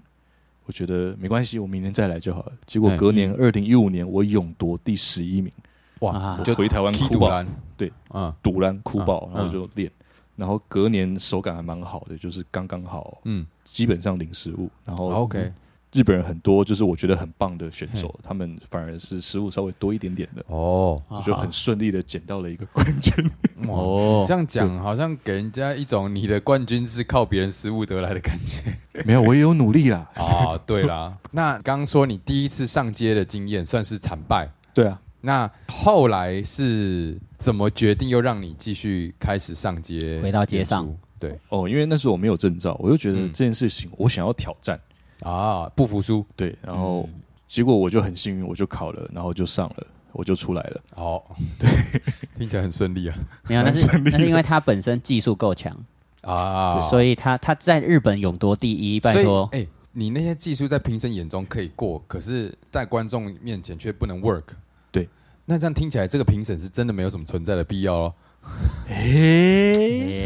[0.66, 2.54] 我觉得没关系，我明年再来就好了。
[2.66, 5.54] 结果哎隔年二零一五年，我勇夺第十一名，
[6.00, 7.46] 哇就回台湾哭爆，
[7.78, 8.36] 对，啊。
[8.42, 9.92] 堵拦哭爆，嗯然后就练，
[10.36, 13.46] 然后隔年手感还蛮好的，就是刚刚好，嗯。
[13.64, 14.68] 基本上零失误。
[14.84, 15.52] 然后，OK，
[15.92, 23.14] 日本人很多，就是我觉得很棒的选手，他们反而是失误稍微多一点点的，哦，我就很顺利的捡到了一个冠军。
[23.68, 24.26] 哦，哦。
[24.28, 28.78] 这样讲好像给人家一种你的冠军是靠别人失误得来的感觉。
[29.04, 30.08] 没有，我也有努力啦。
[30.18, 40.94] 哦，对啦，那刚刚说你第一次上街的经验算是惨败，对啊，那后来是怎么决定又让你继续开始上街，回到街上？
[41.18, 41.38] 对。
[41.50, 43.32] 哦，因为那时候我没有证照，我就觉得嗯。
[43.32, 44.80] 这件事情我想要挑战，
[45.22, 46.26] 啊，不服输。
[46.36, 47.22] 对，然后嗯。
[47.50, 50.82] 结果我就很幸运，我就考了，然后就上了，我就出来了。
[50.94, 51.20] 哦，
[51.60, 51.68] 对，
[52.38, 53.18] 听起来很顺利啊。
[53.50, 55.76] 没有，那是那是因为他本身技术够强，
[56.22, 64.44] 啊，所以他他在日本勇夺第一，拜托，哎、你那些技术在评审眼中可以过，可是，在观众面前却不能 work。
[64.92, 65.10] 对，
[65.46, 68.14] 那这样听起来，这个评审是真的没有什么存在的必要哦，
[68.90, 70.26] 诶，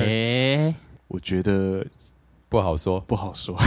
[0.67, 0.75] 诶，
[1.07, 1.87] 我觉得
[2.49, 2.99] 不好说。
[2.99, 3.57] 不好说。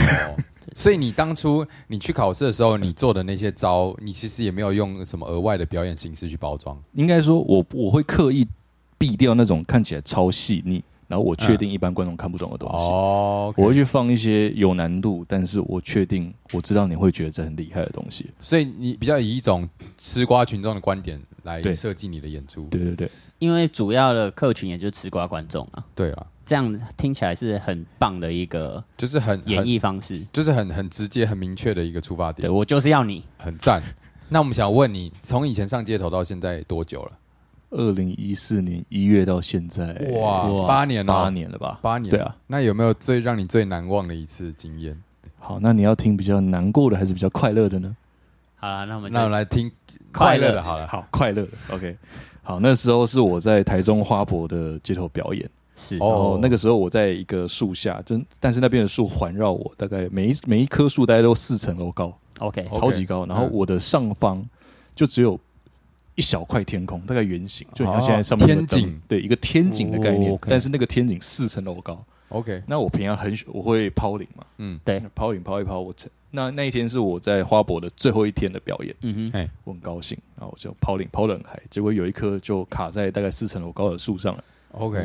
[0.75, 6.77] 所以你当初你去考试的时候，你做的那些招，你其实也没有用什么额外的表演形式去包装。
[6.93, 8.47] 应该说我我会刻意
[8.99, 12.85] 避掉那种看起来超细腻，然后我确定一般观众看不懂的东西。
[12.85, 18.31] 哦我会去放一些有难度，但是我确定我知道你会觉得这很厉害的东西。
[18.41, 22.65] 所以你比较以一种吃瓜群众的观点来设计你的演出。
[22.71, 30.25] 对对对，因为主要的客群也就是吃瓜观众啊，对了，这样听起来是很棒的一个就是很演很绎方式。
[30.33, 33.83] 就是很很直接、很明确的一个出发点，对我就是要你，很赞。
[34.31, 37.13] 那我们想问你，从以前上街头到现在多久了？
[37.71, 41.79] 二零一四年一月到现在，哇，八年了，八年了吧？
[41.83, 42.11] 八年。
[42.11, 42.37] 对啊。
[42.47, 44.97] 那有没有最让你最难忘的一次经验？
[45.39, 47.97] 好，那你要听比较难过的还是比较快乐的呢？
[48.57, 49.71] 好了，那我们那我们来听
[50.13, 50.87] 快乐快乐的，好了。
[50.87, 51.49] 好，快乐的。
[51.73, 51.97] OK，
[52.43, 63.27] 好，那时候是我在台中花博的街头表演，是哦然后那个时候我在一个树下，真但是那边的树环绕我，大概每一每一棵树大概都四层楼高，OK，OK 超级高。
[63.27, 64.43] 然后我的上方
[64.95, 65.39] 就只有
[66.15, 70.33] 一小块天空，大概圆形，就像现在上面天井对，一个天井的概念。
[70.33, 72.03] 哦，OK 但是那个天井四层楼高。
[72.31, 78.93] OK，那我平常很喜我会抛领嘛，嗯，对，抛领抛一抛，我成那那一天是我在花博的最后一天的表演。
[79.03, 84.43] 嗯哼，我很高兴，然后我就抛领抛得很嗨，结果有一颗就卡在大概四层楼高的树上了。
[84.73, 84.99] OK，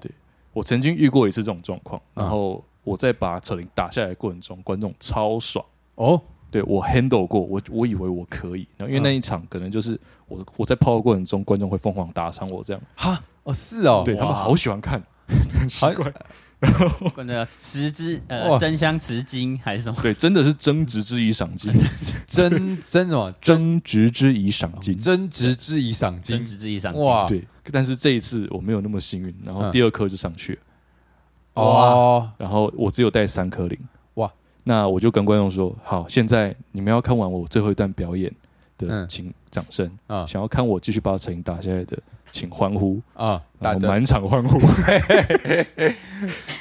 [0.00, 0.10] 对，
[0.52, 5.64] 我曾经遇过一次这种状况，嗯然后我在把扯铃打下来的过程中，观众超爽，
[5.96, 15.02] 哦，对我 handle 过，我我以为我可以，然后因为嗯那一场可能就是我我在抛的过程中，观众会疯狂打赏我这样，哈，哦是哦，对他们好喜欢看，
[15.58, 16.12] 很奇怪，
[17.14, 20.02] 跟那个持之呃争相持金还是什么？
[20.02, 21.72] 对，真的是争执之以赏金，
[22.26, 23.32] 争争什么？
[23.40, 26.36] 争执之以赏金，真值之以赏金。
[26.38, 27.26] 争执 之以赏金哇。
[27.26, 29.72] 对，但是这一次我没有那么幸运，然后嗯。
[29.72, 30.58] 第二颗就上去了。
[31.54, 33.78] 哦，然后我只有带三颗铃，
[34.14, 34.30] 哇！
[34.64, 38.32] 那我就跟观众说，好，现在你们要看完我最后一段表演
[38.76, 39.06] 的，嗯。
[39.08, 41.98] 请掌声；啊想要看我继续把成瘾打下来的，
[42.38, 44.58] 请欢呼，啊，然后打满场欢呼。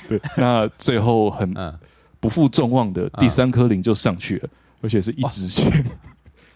[0.08, 1.72] 对，那最后很嗯，
[2.20, 4.50] 不负众望的第三颗铃就上去了，
[4.82, 5.72] 而且是一直线。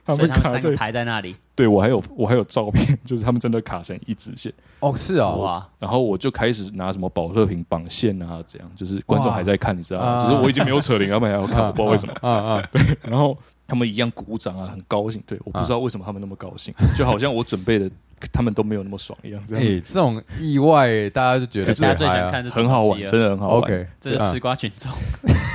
[0.04, 4.52] 他们卡在排在那里，对我还有我还有照片， 就是他们真的卡成一直线。
[4.80, 8.72] 哦是哦，哇，然后我就开始拿什么保乐瓶绑线啊，怎样？
[8.76, 10.26] 就是观众还在看，你知道吗？
[10.26, 12.14] 只是我已经没有扯铃，他们还要看，我不知道为什么。
[12.22, 13.38] 啊啊，对然后
[13.68, 15.22] 他们一样鼓掌啊，很高兴。
[15.28, 17.90] 对，我不知道为什么他们那么高兴，就好像我准备的
[18.32, 19.70] 他们都没有那么爽一样，这哎、样。
[19.70, 23.58] 子这种意外大家就觉得大家最想看这种很好玩，真的很好玩。
[23.60, 24.92] OK，这是吃瓜群众，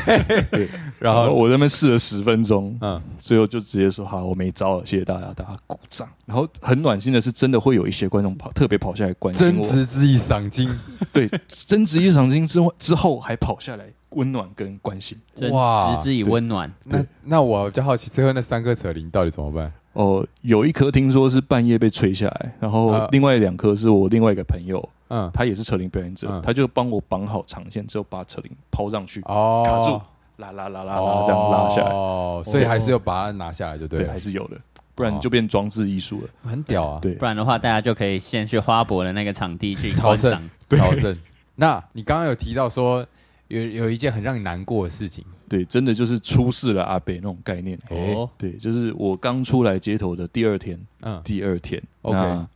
[0.98, 1.20] 然后？
[1.22, 6.08] 然后我在那边试了十分钟，嗯，最后就直接说好，我没招了，谢谢大家，大家鼓掌。
[6.24, 10.68] 然后很暖心的是，真的会有一些观众跑特别跑下来关心真我，知之意赏金，
[11.12, 15.18] 对，增值一赏金之后之后还跑下来温暖跟关心。
[15.50, 16.72] 哇直之以温暖。
[16.84, 19.72] 那那我就好奇，最后那三颗扯铃到底怎么办？
[19.92, 23.08] 哦，有一颗听说是半夜被吹下来，然后啊。
[23.12, 26.42] 另外两颗是我另外一个朋友，嗯，他也是扯铃表演者，嗯。
[26.42, 30.00] 他就帮我绑好长线之后，把扯铃抛上去，哦，卡住，
[30.36, 34.56] 拉拉拉拉拉这样拉下来，哦，所以还是要把它拿下来，就对对，还是有的，
[34.94, 36.28] 不然就变装置艺术了。
[36.42, 37.14] 很屌啊，对。
[37.14, 40.30] 不，然的话，大家就可以先去花博的那个场地去朝圣
[40.68, 40.90] 观赏。
[40.90, 41.18] 超正。
[41.54, 43.06] 那你刚刚有提到说
[43.48, 47.78] 有有一件很让你难过的事情，对，真的就是出事了阿北那种概念。
[47.90, 52.46] 哦，对，就是我刚出来街头的第二天，嗯，第二天 OK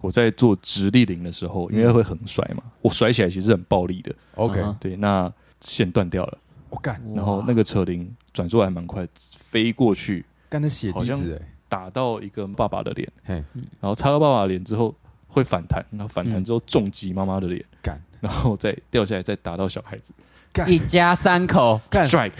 [0.00, 4.12] 我在做直立铃的时候，因为会很甩嘛，我甩起来其实很暴力的。
[4.34, 6.38] OK，对，那线断掉了，
[6.70, 7.00] 我干。
[7.14, 14.92] 然后那个扯铃转速还蛮快，飞过去干的血滴子哎，打到一个爸爸的脸，嘿，然后擦到爸爸脸之后
[15.28, 16.44] 会反弹，然后反弹嗯。
[16.44, 17.71] 之后重击妈妈的脸，干
[18.22, 20.12] 然后再掉下来，再打到小孩子。
[20.68, 22.30] 一家三口，干，strike，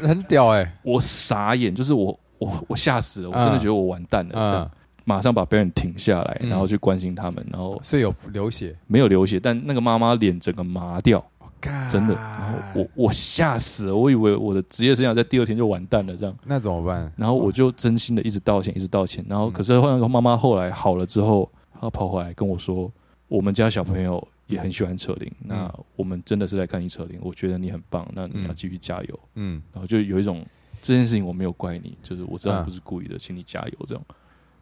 [0.00, 4.70] 很屌哎，我傻眼，就是我我我吓死了，我真的觉得我完蛋了，这
[5.04, 6.50] 马上把别人停下来，嗯。
[6.50, 11.24] 然后去关心他们，然后所以有流血，没有流血，但那个妈妈脸整个麻掉，
[11.60, 11.88] 干。
[11.88, 16.36] 真的，然后我我吓死了，我以为我的职业生涯在第二天就完蛋了，这样。
[16.44, 17.10] 那怎么办？
[17.16, 19.24] 然后我就真心的一直道歉，一直道歉。
[19.28, 19.52] 然后嗯。
[19.52, 21.48] 可是后来妈妈后来好了之后，
[21.80, 22.90] 她跑回来跟我说，
[23.28, 29.20] 我们家小朋友也很喜欢扯铃，那我们真的是来看你扯铃，我觉得你很棒，那你要继续加油。
[29.34, 30.44] 嗯，然后就有一种
[30.82, 33.86] 这件事情我没有怪你，就是我知道嗯你不是故意的，请你加油。
[33.86, 34.04] 这样，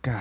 [0.01, 0.15] 干，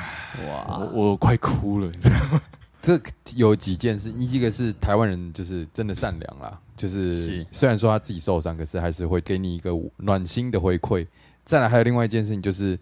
[0.47, 2.41] 哇我，我快哭了，你知道吗？
[2.81, 2.99] 这
[3.35, 11.05] 有几件事，一个是台湾人就是真的善良啦，就是是虽然说他自己受伤，可是还是会给你一个暖心的回馈。
[11.43, 12.79] 再来还有另外一件事情，就是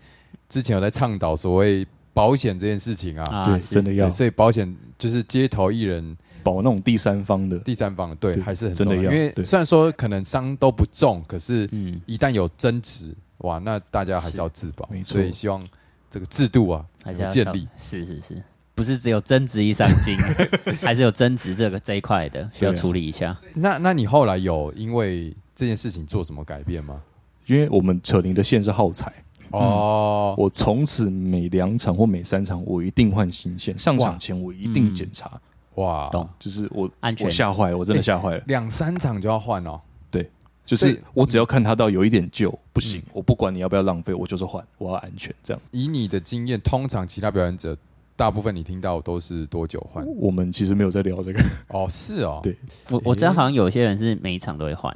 [0.49, 8.93] 之前有在倡导所谓保险这件事情啊，对，真的要，所以保险就是街头艺人保那种第三方的，第三方，对，对还是很重要。
[8.93, 15.03] 真的要因为对虽然说可能伤都不重，可是嗯，一旦有争执，哇，那大家还是要自保没。
[15.03, 15.61] 错所以希望
[16.09, 17.67] 这个制度啊还是要建立。
[17.75, 18.41] 是是是，
[18.73, 20.17] 不是只有增值一赏金，
[20.81, 23.35] 还是有增值这个这一块的需要处理一下。
[23.53, 27.01] 那那你后来有因为这件事情做什么改变吗？
[27.47, 29.13] 因为我们扯铃的线是耗材，
[29.59, 35.39] 哦，我从此每两场或每三场我一定换新线，上哇场前我一定检查，
[35.75, 36.27] 哇，懂？
[36.39, 37.25] 就是我安全。
[37.25, 38.43] 我吓坏了，我真的吓坏了。
[38.47, 39.79] 两三场就要换哦。
[40.09, 40.29] 对
[40.63, 43.11] 就是我只要看他到有一点旧，不行，嗯。
[43.13, 45.33] 我不管你要不要浪费，我就是换，我要安全。
[45.43, 47.77] 这样，以你的经验，通常其他表演者
[48.15, 50.05] 大部分你听到都是多久换？
[50.17, 52.57] 我们其实没有在聊这个，哦，是哦，对。
[52.89, 54.95] 我我知道好像有些人是每一场都会换，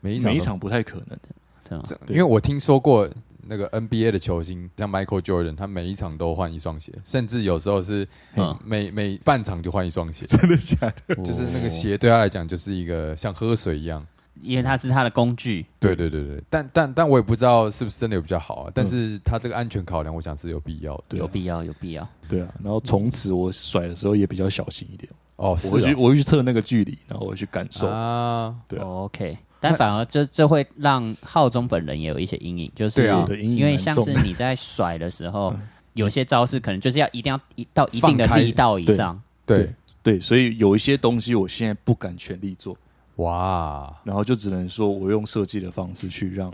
[0.00, 1.18] 每一场每一场不太可能。
[1.64, 1.84] 对吗？
[1.86, 3.08] 这，对因为我听说过
[3.46, 10.76] 那个 NBA 的球星，像 Michael Jordan，他每一场都换一双鞋，甚至有时候是嗯，每每半场就换一双鞋，真的假
[11.06, 11.14] 的？
[11.24, 14.06] 就是那个鞋对他来讲就是一个像喝水一样。
[14.40, 18.72] 因为它是他的工具，对对对对，但但但我也不知道是不是真的有比较好啊。
[18.74, 21.18] 但是他这个安全考量，我想是有必要的。
[21.18, 22.08] 啊有必要有必要。
[22.28, 27.86] 对啊，然后从此我甩的时候也比较小心一点，哦，是我去哦我会去测那个距离，然后我会去感受。
[27.86, 33.06] 啊，对啊，OK，但反而这这会让浩中本人也有一些阴影，就是
[33.40, 42.76] 因为像是你在甩的时候嗯，有些招式可能就是要一定要一到一定的力道以上，对，对，所以有一些东西我现在不敢全力做，
[43.16, 46.52] 哇，然后就只能说我用设计的方式去让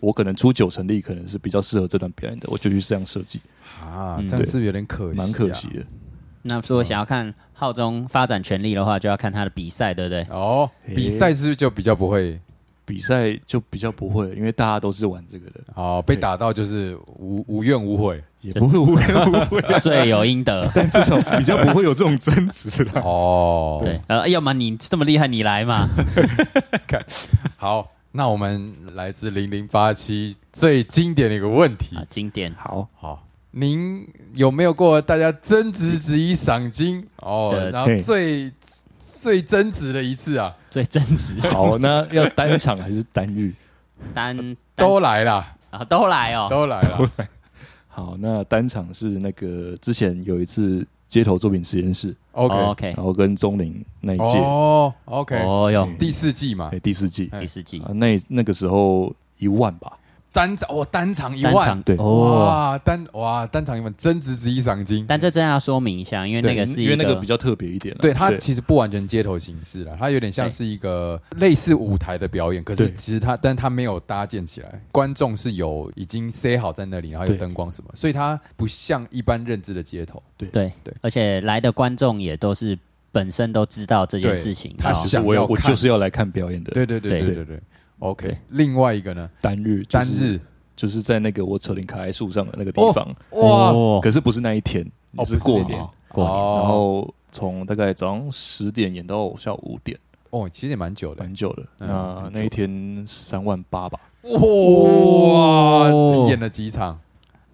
[0.00, 3.40] 我可能出九成力，可能是比较适合这段表演的，我就去这样设计，
[3.80, 5.86] 啊，嗯这样是不是有点可惜、啊，蛮可惜的。
[6.42, 10.26] 那如果想要看浩中发展全力的话，就要看他的比赛，对不对？
[10.30, 10.70] 哦。
[10.94, 12.40] 比赛是不是就比较不会
[12.88, 16.02] 比赛就比较不会，因为大家都是玩这个的，哦？
[16.06, 20.66] 被打到就是无无怨无悔也不会无怨无悔， 罪有应得。
[20.74, 22.92] 但至少比较不会有这种争执了。
[23.04, 23.78] 哦。
[23.82, 25.86] 对，呃，要么你这么厉害，你来嘛。
[26.88, 27.04] 看
[27.58, 32.54] 好，那我们来自零零八七最经典的一个问题啊，，经典。
[32.56, 37.52] 好，好，您有没有过大家争执之一赏金哦？
[37.70, 38.50] 然后最
[39.20, 43.52] 最争执的一次啊，最真实，好，那要单场还是单日？
[44.14, 44.56] 单单。
[44.76, 47.10] 都来啦，啊都来哦，都来了。
[47.88, 56.70] 好，那单场是那个之前有一次街头作品实验室，OK，哦 OK，然后跟钟林那一届，哦，OK，哦哟，嗯第四季嘛。
[56.70, 57.28] 对，，第四季。
[57.32, 57.80] 哎第四季。
[57.80, 59.98] 啊，那那个时候一万吧，
[60.38, 62.44] 单场哇，单场一单万场，对哦。
[62.44, 65.04] 哇，单哇单场一万，增值之一赏金。
[65.08, 67.98] 但这真要说明一下，因为那个是一因为那个比较特别一点啊。
[68.00, 80.22] 对它其实不完全街头形式了，它有点像是一个类似舞台的表演，可是其实它，但它没有搭建起来，观众是有已经塞好在那里，然后有对灯光什么，所以它不像一般认知的街头。
[80.36, 82.78] 对对对而且来的观众也都是
[83.10, 86.70] 本身都知道这件事情，他然后想要看我有我就是要来看表演的。
[86.72, 87.60] 对对对对对对对。
[88.00, 90.40] OK，另外一个呢，单日就单日。
[90.76, 93.72] 就是在那个我扯铃卡在树上的那个地方，哇。
[93.72, 93.98] 哦。
[94.00, 96.32] 可是不是那一天，哦是过年，哦过年。
[96.32, 99.98] 哦然后从大概早上十点演到下午五点，
[100.30, 101.24] 哦，其实也蛮久的。
[101.24, 101.62] 蛮久的。
[101.80, 104.30] 嗯那那一天三万八吧，哇！
[105.90, 106.12] 哦。
[106.14, 106.96] 你演了几场？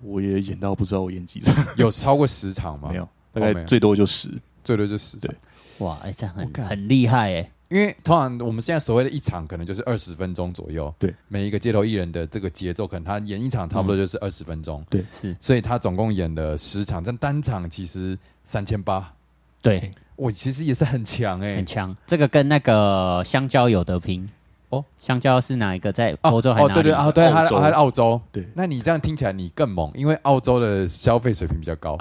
[0.03, 2.90] 我也演到不知道我演几场，有超过十场吗？
[2.90, 4.28] 没，有，大概最多就十。
[4.62, 5.32] 最多就十场。
[5.32, 5.86] 对。
[5.86, 10.94] 哇，哎，这样很很厉害哎，因为通常我们现在所谓的一场，可能就是二十分钟左右。
[10.96, 14.80] 对，每一个街头艺人的这个节奏，可能他演一场差不多就是二十分钟。
[14.88, 19.12] 对是所以他总共演了十场，但单场其实三千八，
[19.60, 21.92] 对，我其实也是很强哎、很强。
[22.06, 24.24] 这个跟那个香蕉有得拼
[24.68, 24.84] 哦。
[24.96, 26.74] 香蕉是哪一个在哦欧洲还哦，哪里？
[26.74, 28.20] 对对啊，对，他他在澳洲。
[28.30, 31.98] 对那你这样听起来你更猛，因为澳洲的消费水平比较高，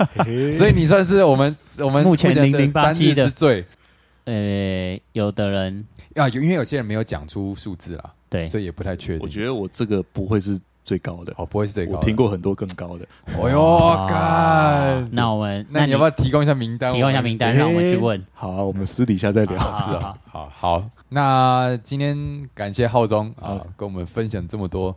[0.50, 3.66] 所以你算是我们我们目前的0087单日的之最
[4.30, 9.20] 呃，有的人啊，有因为有些人没有讲出数字啦，对所以也不太确定。
[9.22, 11.98] 我觉得我这个不会是最高的，哦，不会是最高的。
[11.98, 13.04] 我听过很多更高的。
[13.36, 15.08] 哦哟，干！
[15.12, 16.92] 那我们那你要不要提供一下名单？
[16.92, 18.24] 提供一下名单，让我们去问？
[18.32, 19.58] 好啊，我们私底下再聊。
[19.58, 24.96] 是好啊，好好，那今天感谢浩中啊，跟我们分享这么多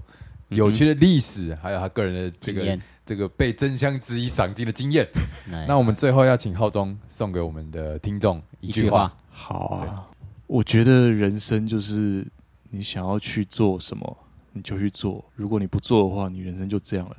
[0.49, 5.07] 有趣的历史，还有他个人的这个这个被真香之一赏金的经验。
[5.67, 10.05] 那我们最后要请浩中送给我们的听众一句话，好啊，
[10.47, 12.25] 我觉得人生就是
[12.69, 14.17] 你想要去做什么，
[14.51, 15.25] 你就去做。
[15.35, 17.17] 如果你不做的话，你人生就这样了。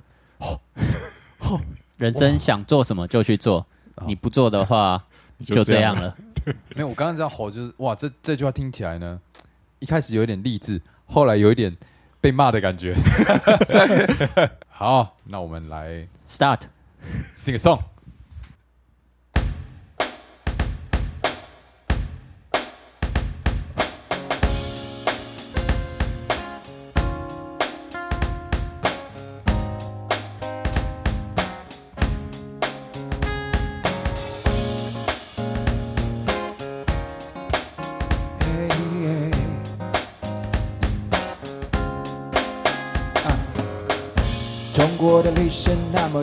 [1.96, 3.66] 人生想做什么就去做，
[4.06, 5.04] 你不做的话
[5.38, 6.02] 你就这样了。
[6.02, 6.16] 了。
[6.76, 9.20] 没有，我刚刚这样吼就是哇，这这句话听起来呢，
[9.80, 11.76] 一开始有一点励志，后来有一点
[12.20, 12.94] 被骂的感觉。
[14.68, 17.80] 好，那我们来 Start，sing a song。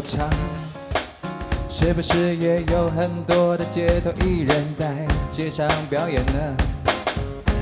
[0.04, 0.30] 史那么长，
[1.70, 6.56] 是不是也有很多的街头艺人在街上表演呢？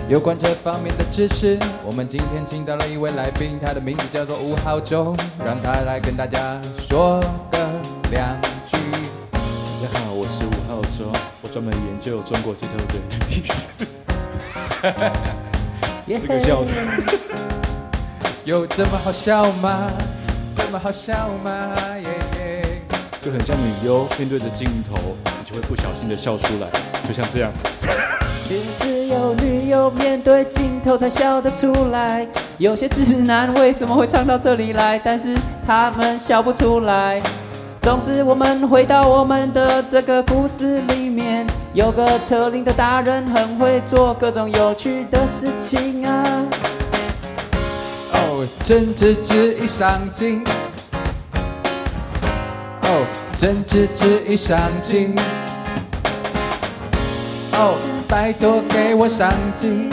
[0.08, 5.16] 有关这方面的知识，我们今天请到了一位来宾，他的名字叫做吴浩中，
[5.46, 7.20] 让他来跟大家说
[7.52, 7.60] 个
[8.12, 8.78] 两句。
[9.34, 11.12] 大家好，我是吴浩中，
[11.42, 12.96] 我专门研究中国街头的
[13.30, 13.68] 历史。
[16.08, 16.74] 这个笑声，
[18.46, 19.92] 有这么好笑吗？
[20.78, 21.14] 好笑
[21.44, 21.52] 吗？
[22.04, 22.10] 耶
[22.40, 22.82] 耶！
[23.22, 24.96] 就很像女优面对着镜头，
[25.26, 26.68] 你就会不小心的笑出来，
[27.08, 27.52] 就像这样。
[28.50, 32.28] 也只有女友面对镜头才笑得出来。
[32.58, 35.00] 有些直男为什么会唱到这里来？
[35.04, 37.22] 但是他们笑不出来。
[37.82, 46.46] 总之，我们回到我们的这个故事里面，有个车龄的大人很会做各种有趣的事情啊。
[48.40, 50.42] 哦，真知之一上进。
[52.84, 55.14] 哦，真知之一上进。
[57.54, 57.76] 哦，
[58.08, 59.30] 拜托给我上
[59.60, 59.90] 进。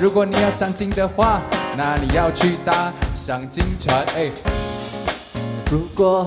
[0.00, 1.40] 如果你要上进的话，
[1.76, 4.04] 那你要去搭上金船。
[4.14, 4.30] 哎，
[5.68, 6.24] 如果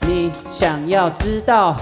[0.00, 1.76] 你想要知道，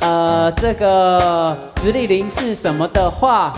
[0.00, 3.52] 呃，这个直立林是什么的话，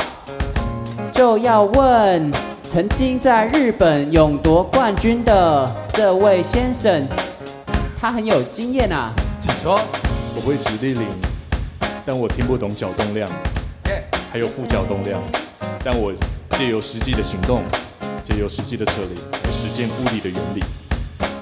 [1.13, 2.33] 就要问
[2.75, 7.07] 曾经在日本勇夺冠军的这位先生，
[7.97, 9.13] 他很有经验啊。
[9.39, 9.79] 请说。
[10.35, 11.07] 我会直立铃，
[12.05, 13.31] 但我听不懂角动量，
[13.87, 14.03] 耶
[14.33, 15.23] 还有负角动量，
[15.85, 16.13] 但我
[16.59, 17.63] 借由实际的行动，
[18.25, 20.61] 借由实际的撤离来实践物理的原理，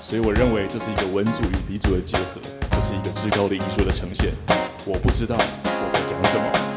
[0.03, 4.35] 所以我认为这是一个文组与理组的结合，这是一个至高的艺术的呈现。
[4.85, 6.72] 我不知道我在讲什么。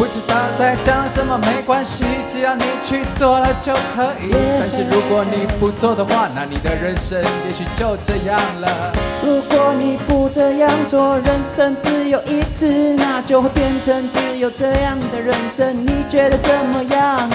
[0.00, 4.34] 不知道在讲什么没关系，只要你去做了就可以。
[4.58, 8.92] 但是如果你不做的话，那你的人生也许就这样了。
[9.22, 15.84] 如果你不这样做，人生只有一次，那就会变成只有这样的人生。
[15.84, 17.30] 你觉得怎么样？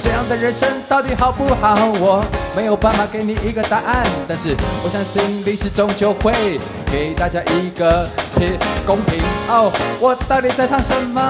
[0.00, 1.74] 这样的人生到底好不好？
[2.00, 2.24] 我
[2.54, 6.32] 没有办法给你一个答案，但是我相信历史终究会
[6.86, 9.18] 给大家一个平公平。
[9.48, 11.20] 哦，我到底在唱什么？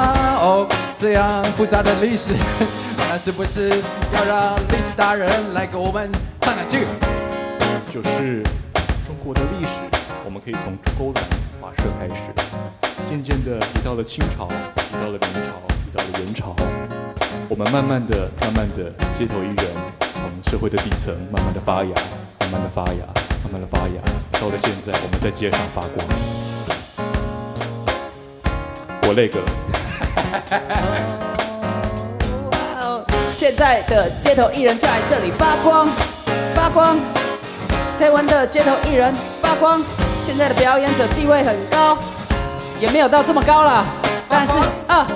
[0.40, 2.32] 哦，这样复杂的历史，
[3.10, 6.10] 那是不是要让历史达人来给我们
[6.42, 6.86] 唱两句？
[7.92, 8.42] 就是
[9.06, 9.72] 中国的历史，
[10.24, 11.24] 我们可以从勾栏
[11.60, 12.22] 跋涉开始，
[13.08, 14.46] 渐渐的提到了清朝，
[14.76, 16.54] 提到了明朝，提到了元朝，
[17.50, 19.66] 我们慢慢的、慢慢的，街头艺人
[20.00, 20.20] 从
[20.50, 21.94] 社会的底层慢慢的发芽，
[22.40, 23.06] 慢慢的发芽，
[23.42, 24.02] 慢慢的发芽，
[24.38, 26.06] 到了现在，我们在街上发光。
[29.04, 29.40] 我那个。
[33.34, 35.88] 现在的街头艺人在这里发光，
[36.54, 36.98] 发光。
[37.98, 39.82] 台湾的街头艺人发光，
[40.26, 41.96] 现在的表演者地位很高，
[42.78, 43.86] 也没有到这么高了。
[44.28, 44.52] 但是
[44.86, 45.06] 啊，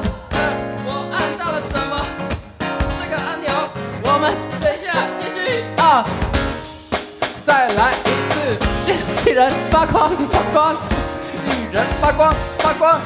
[7.44, 12.98] 再来一次，街头艺人发光发光，艺人发光发光，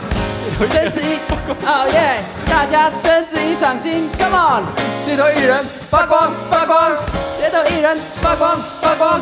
[0.71, 1.19] 真挚一，
[1.67, 2.23] 哦耶！
[2.49, 4.63] 大家争执一赏金，Come on！
[5.05, 6.93] 街头艺人发光发光，
[7.41, 9.21] 街头艺人发光发光。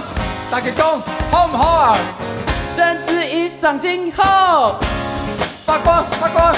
[0.51, 1.01] 大家讲
[1.31, 1.97] 好唔好啊？
[2.77, 4.77] 真挚一赏金后，
[5.65, 6.55] 发光发光，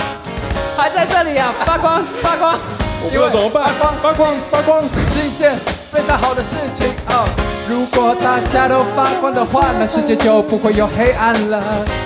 [0.76, 1.54] 还在这里啊！
[1.64, 2.58] 发光发光，
[3.02, 3.64] 我不知道怎么办。
[3.64, 5.56] 发光发光发光，是一件
[5.96, 7.24] 非常好的事情哦。
[7.70, 11.62] 如果大家都发光的话，那世界就不会有黑暗了。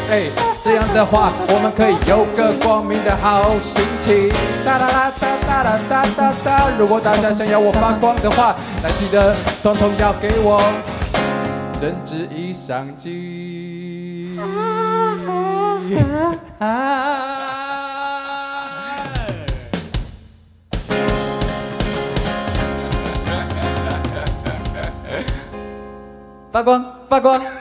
[0.09, 0.23] 哎，
[0.63, 4.31] 这样的话，我们可以有个光明的好心情。
[4.65, 6.69] 哒啦啦哒哒啦哒哒哒。
[6.79, 10.63] 如果大家想要我发光的话，那记得统统要给我。
[11.77, 14.39] 真挚一相机。
[26.53, 27.60] 发光，发光。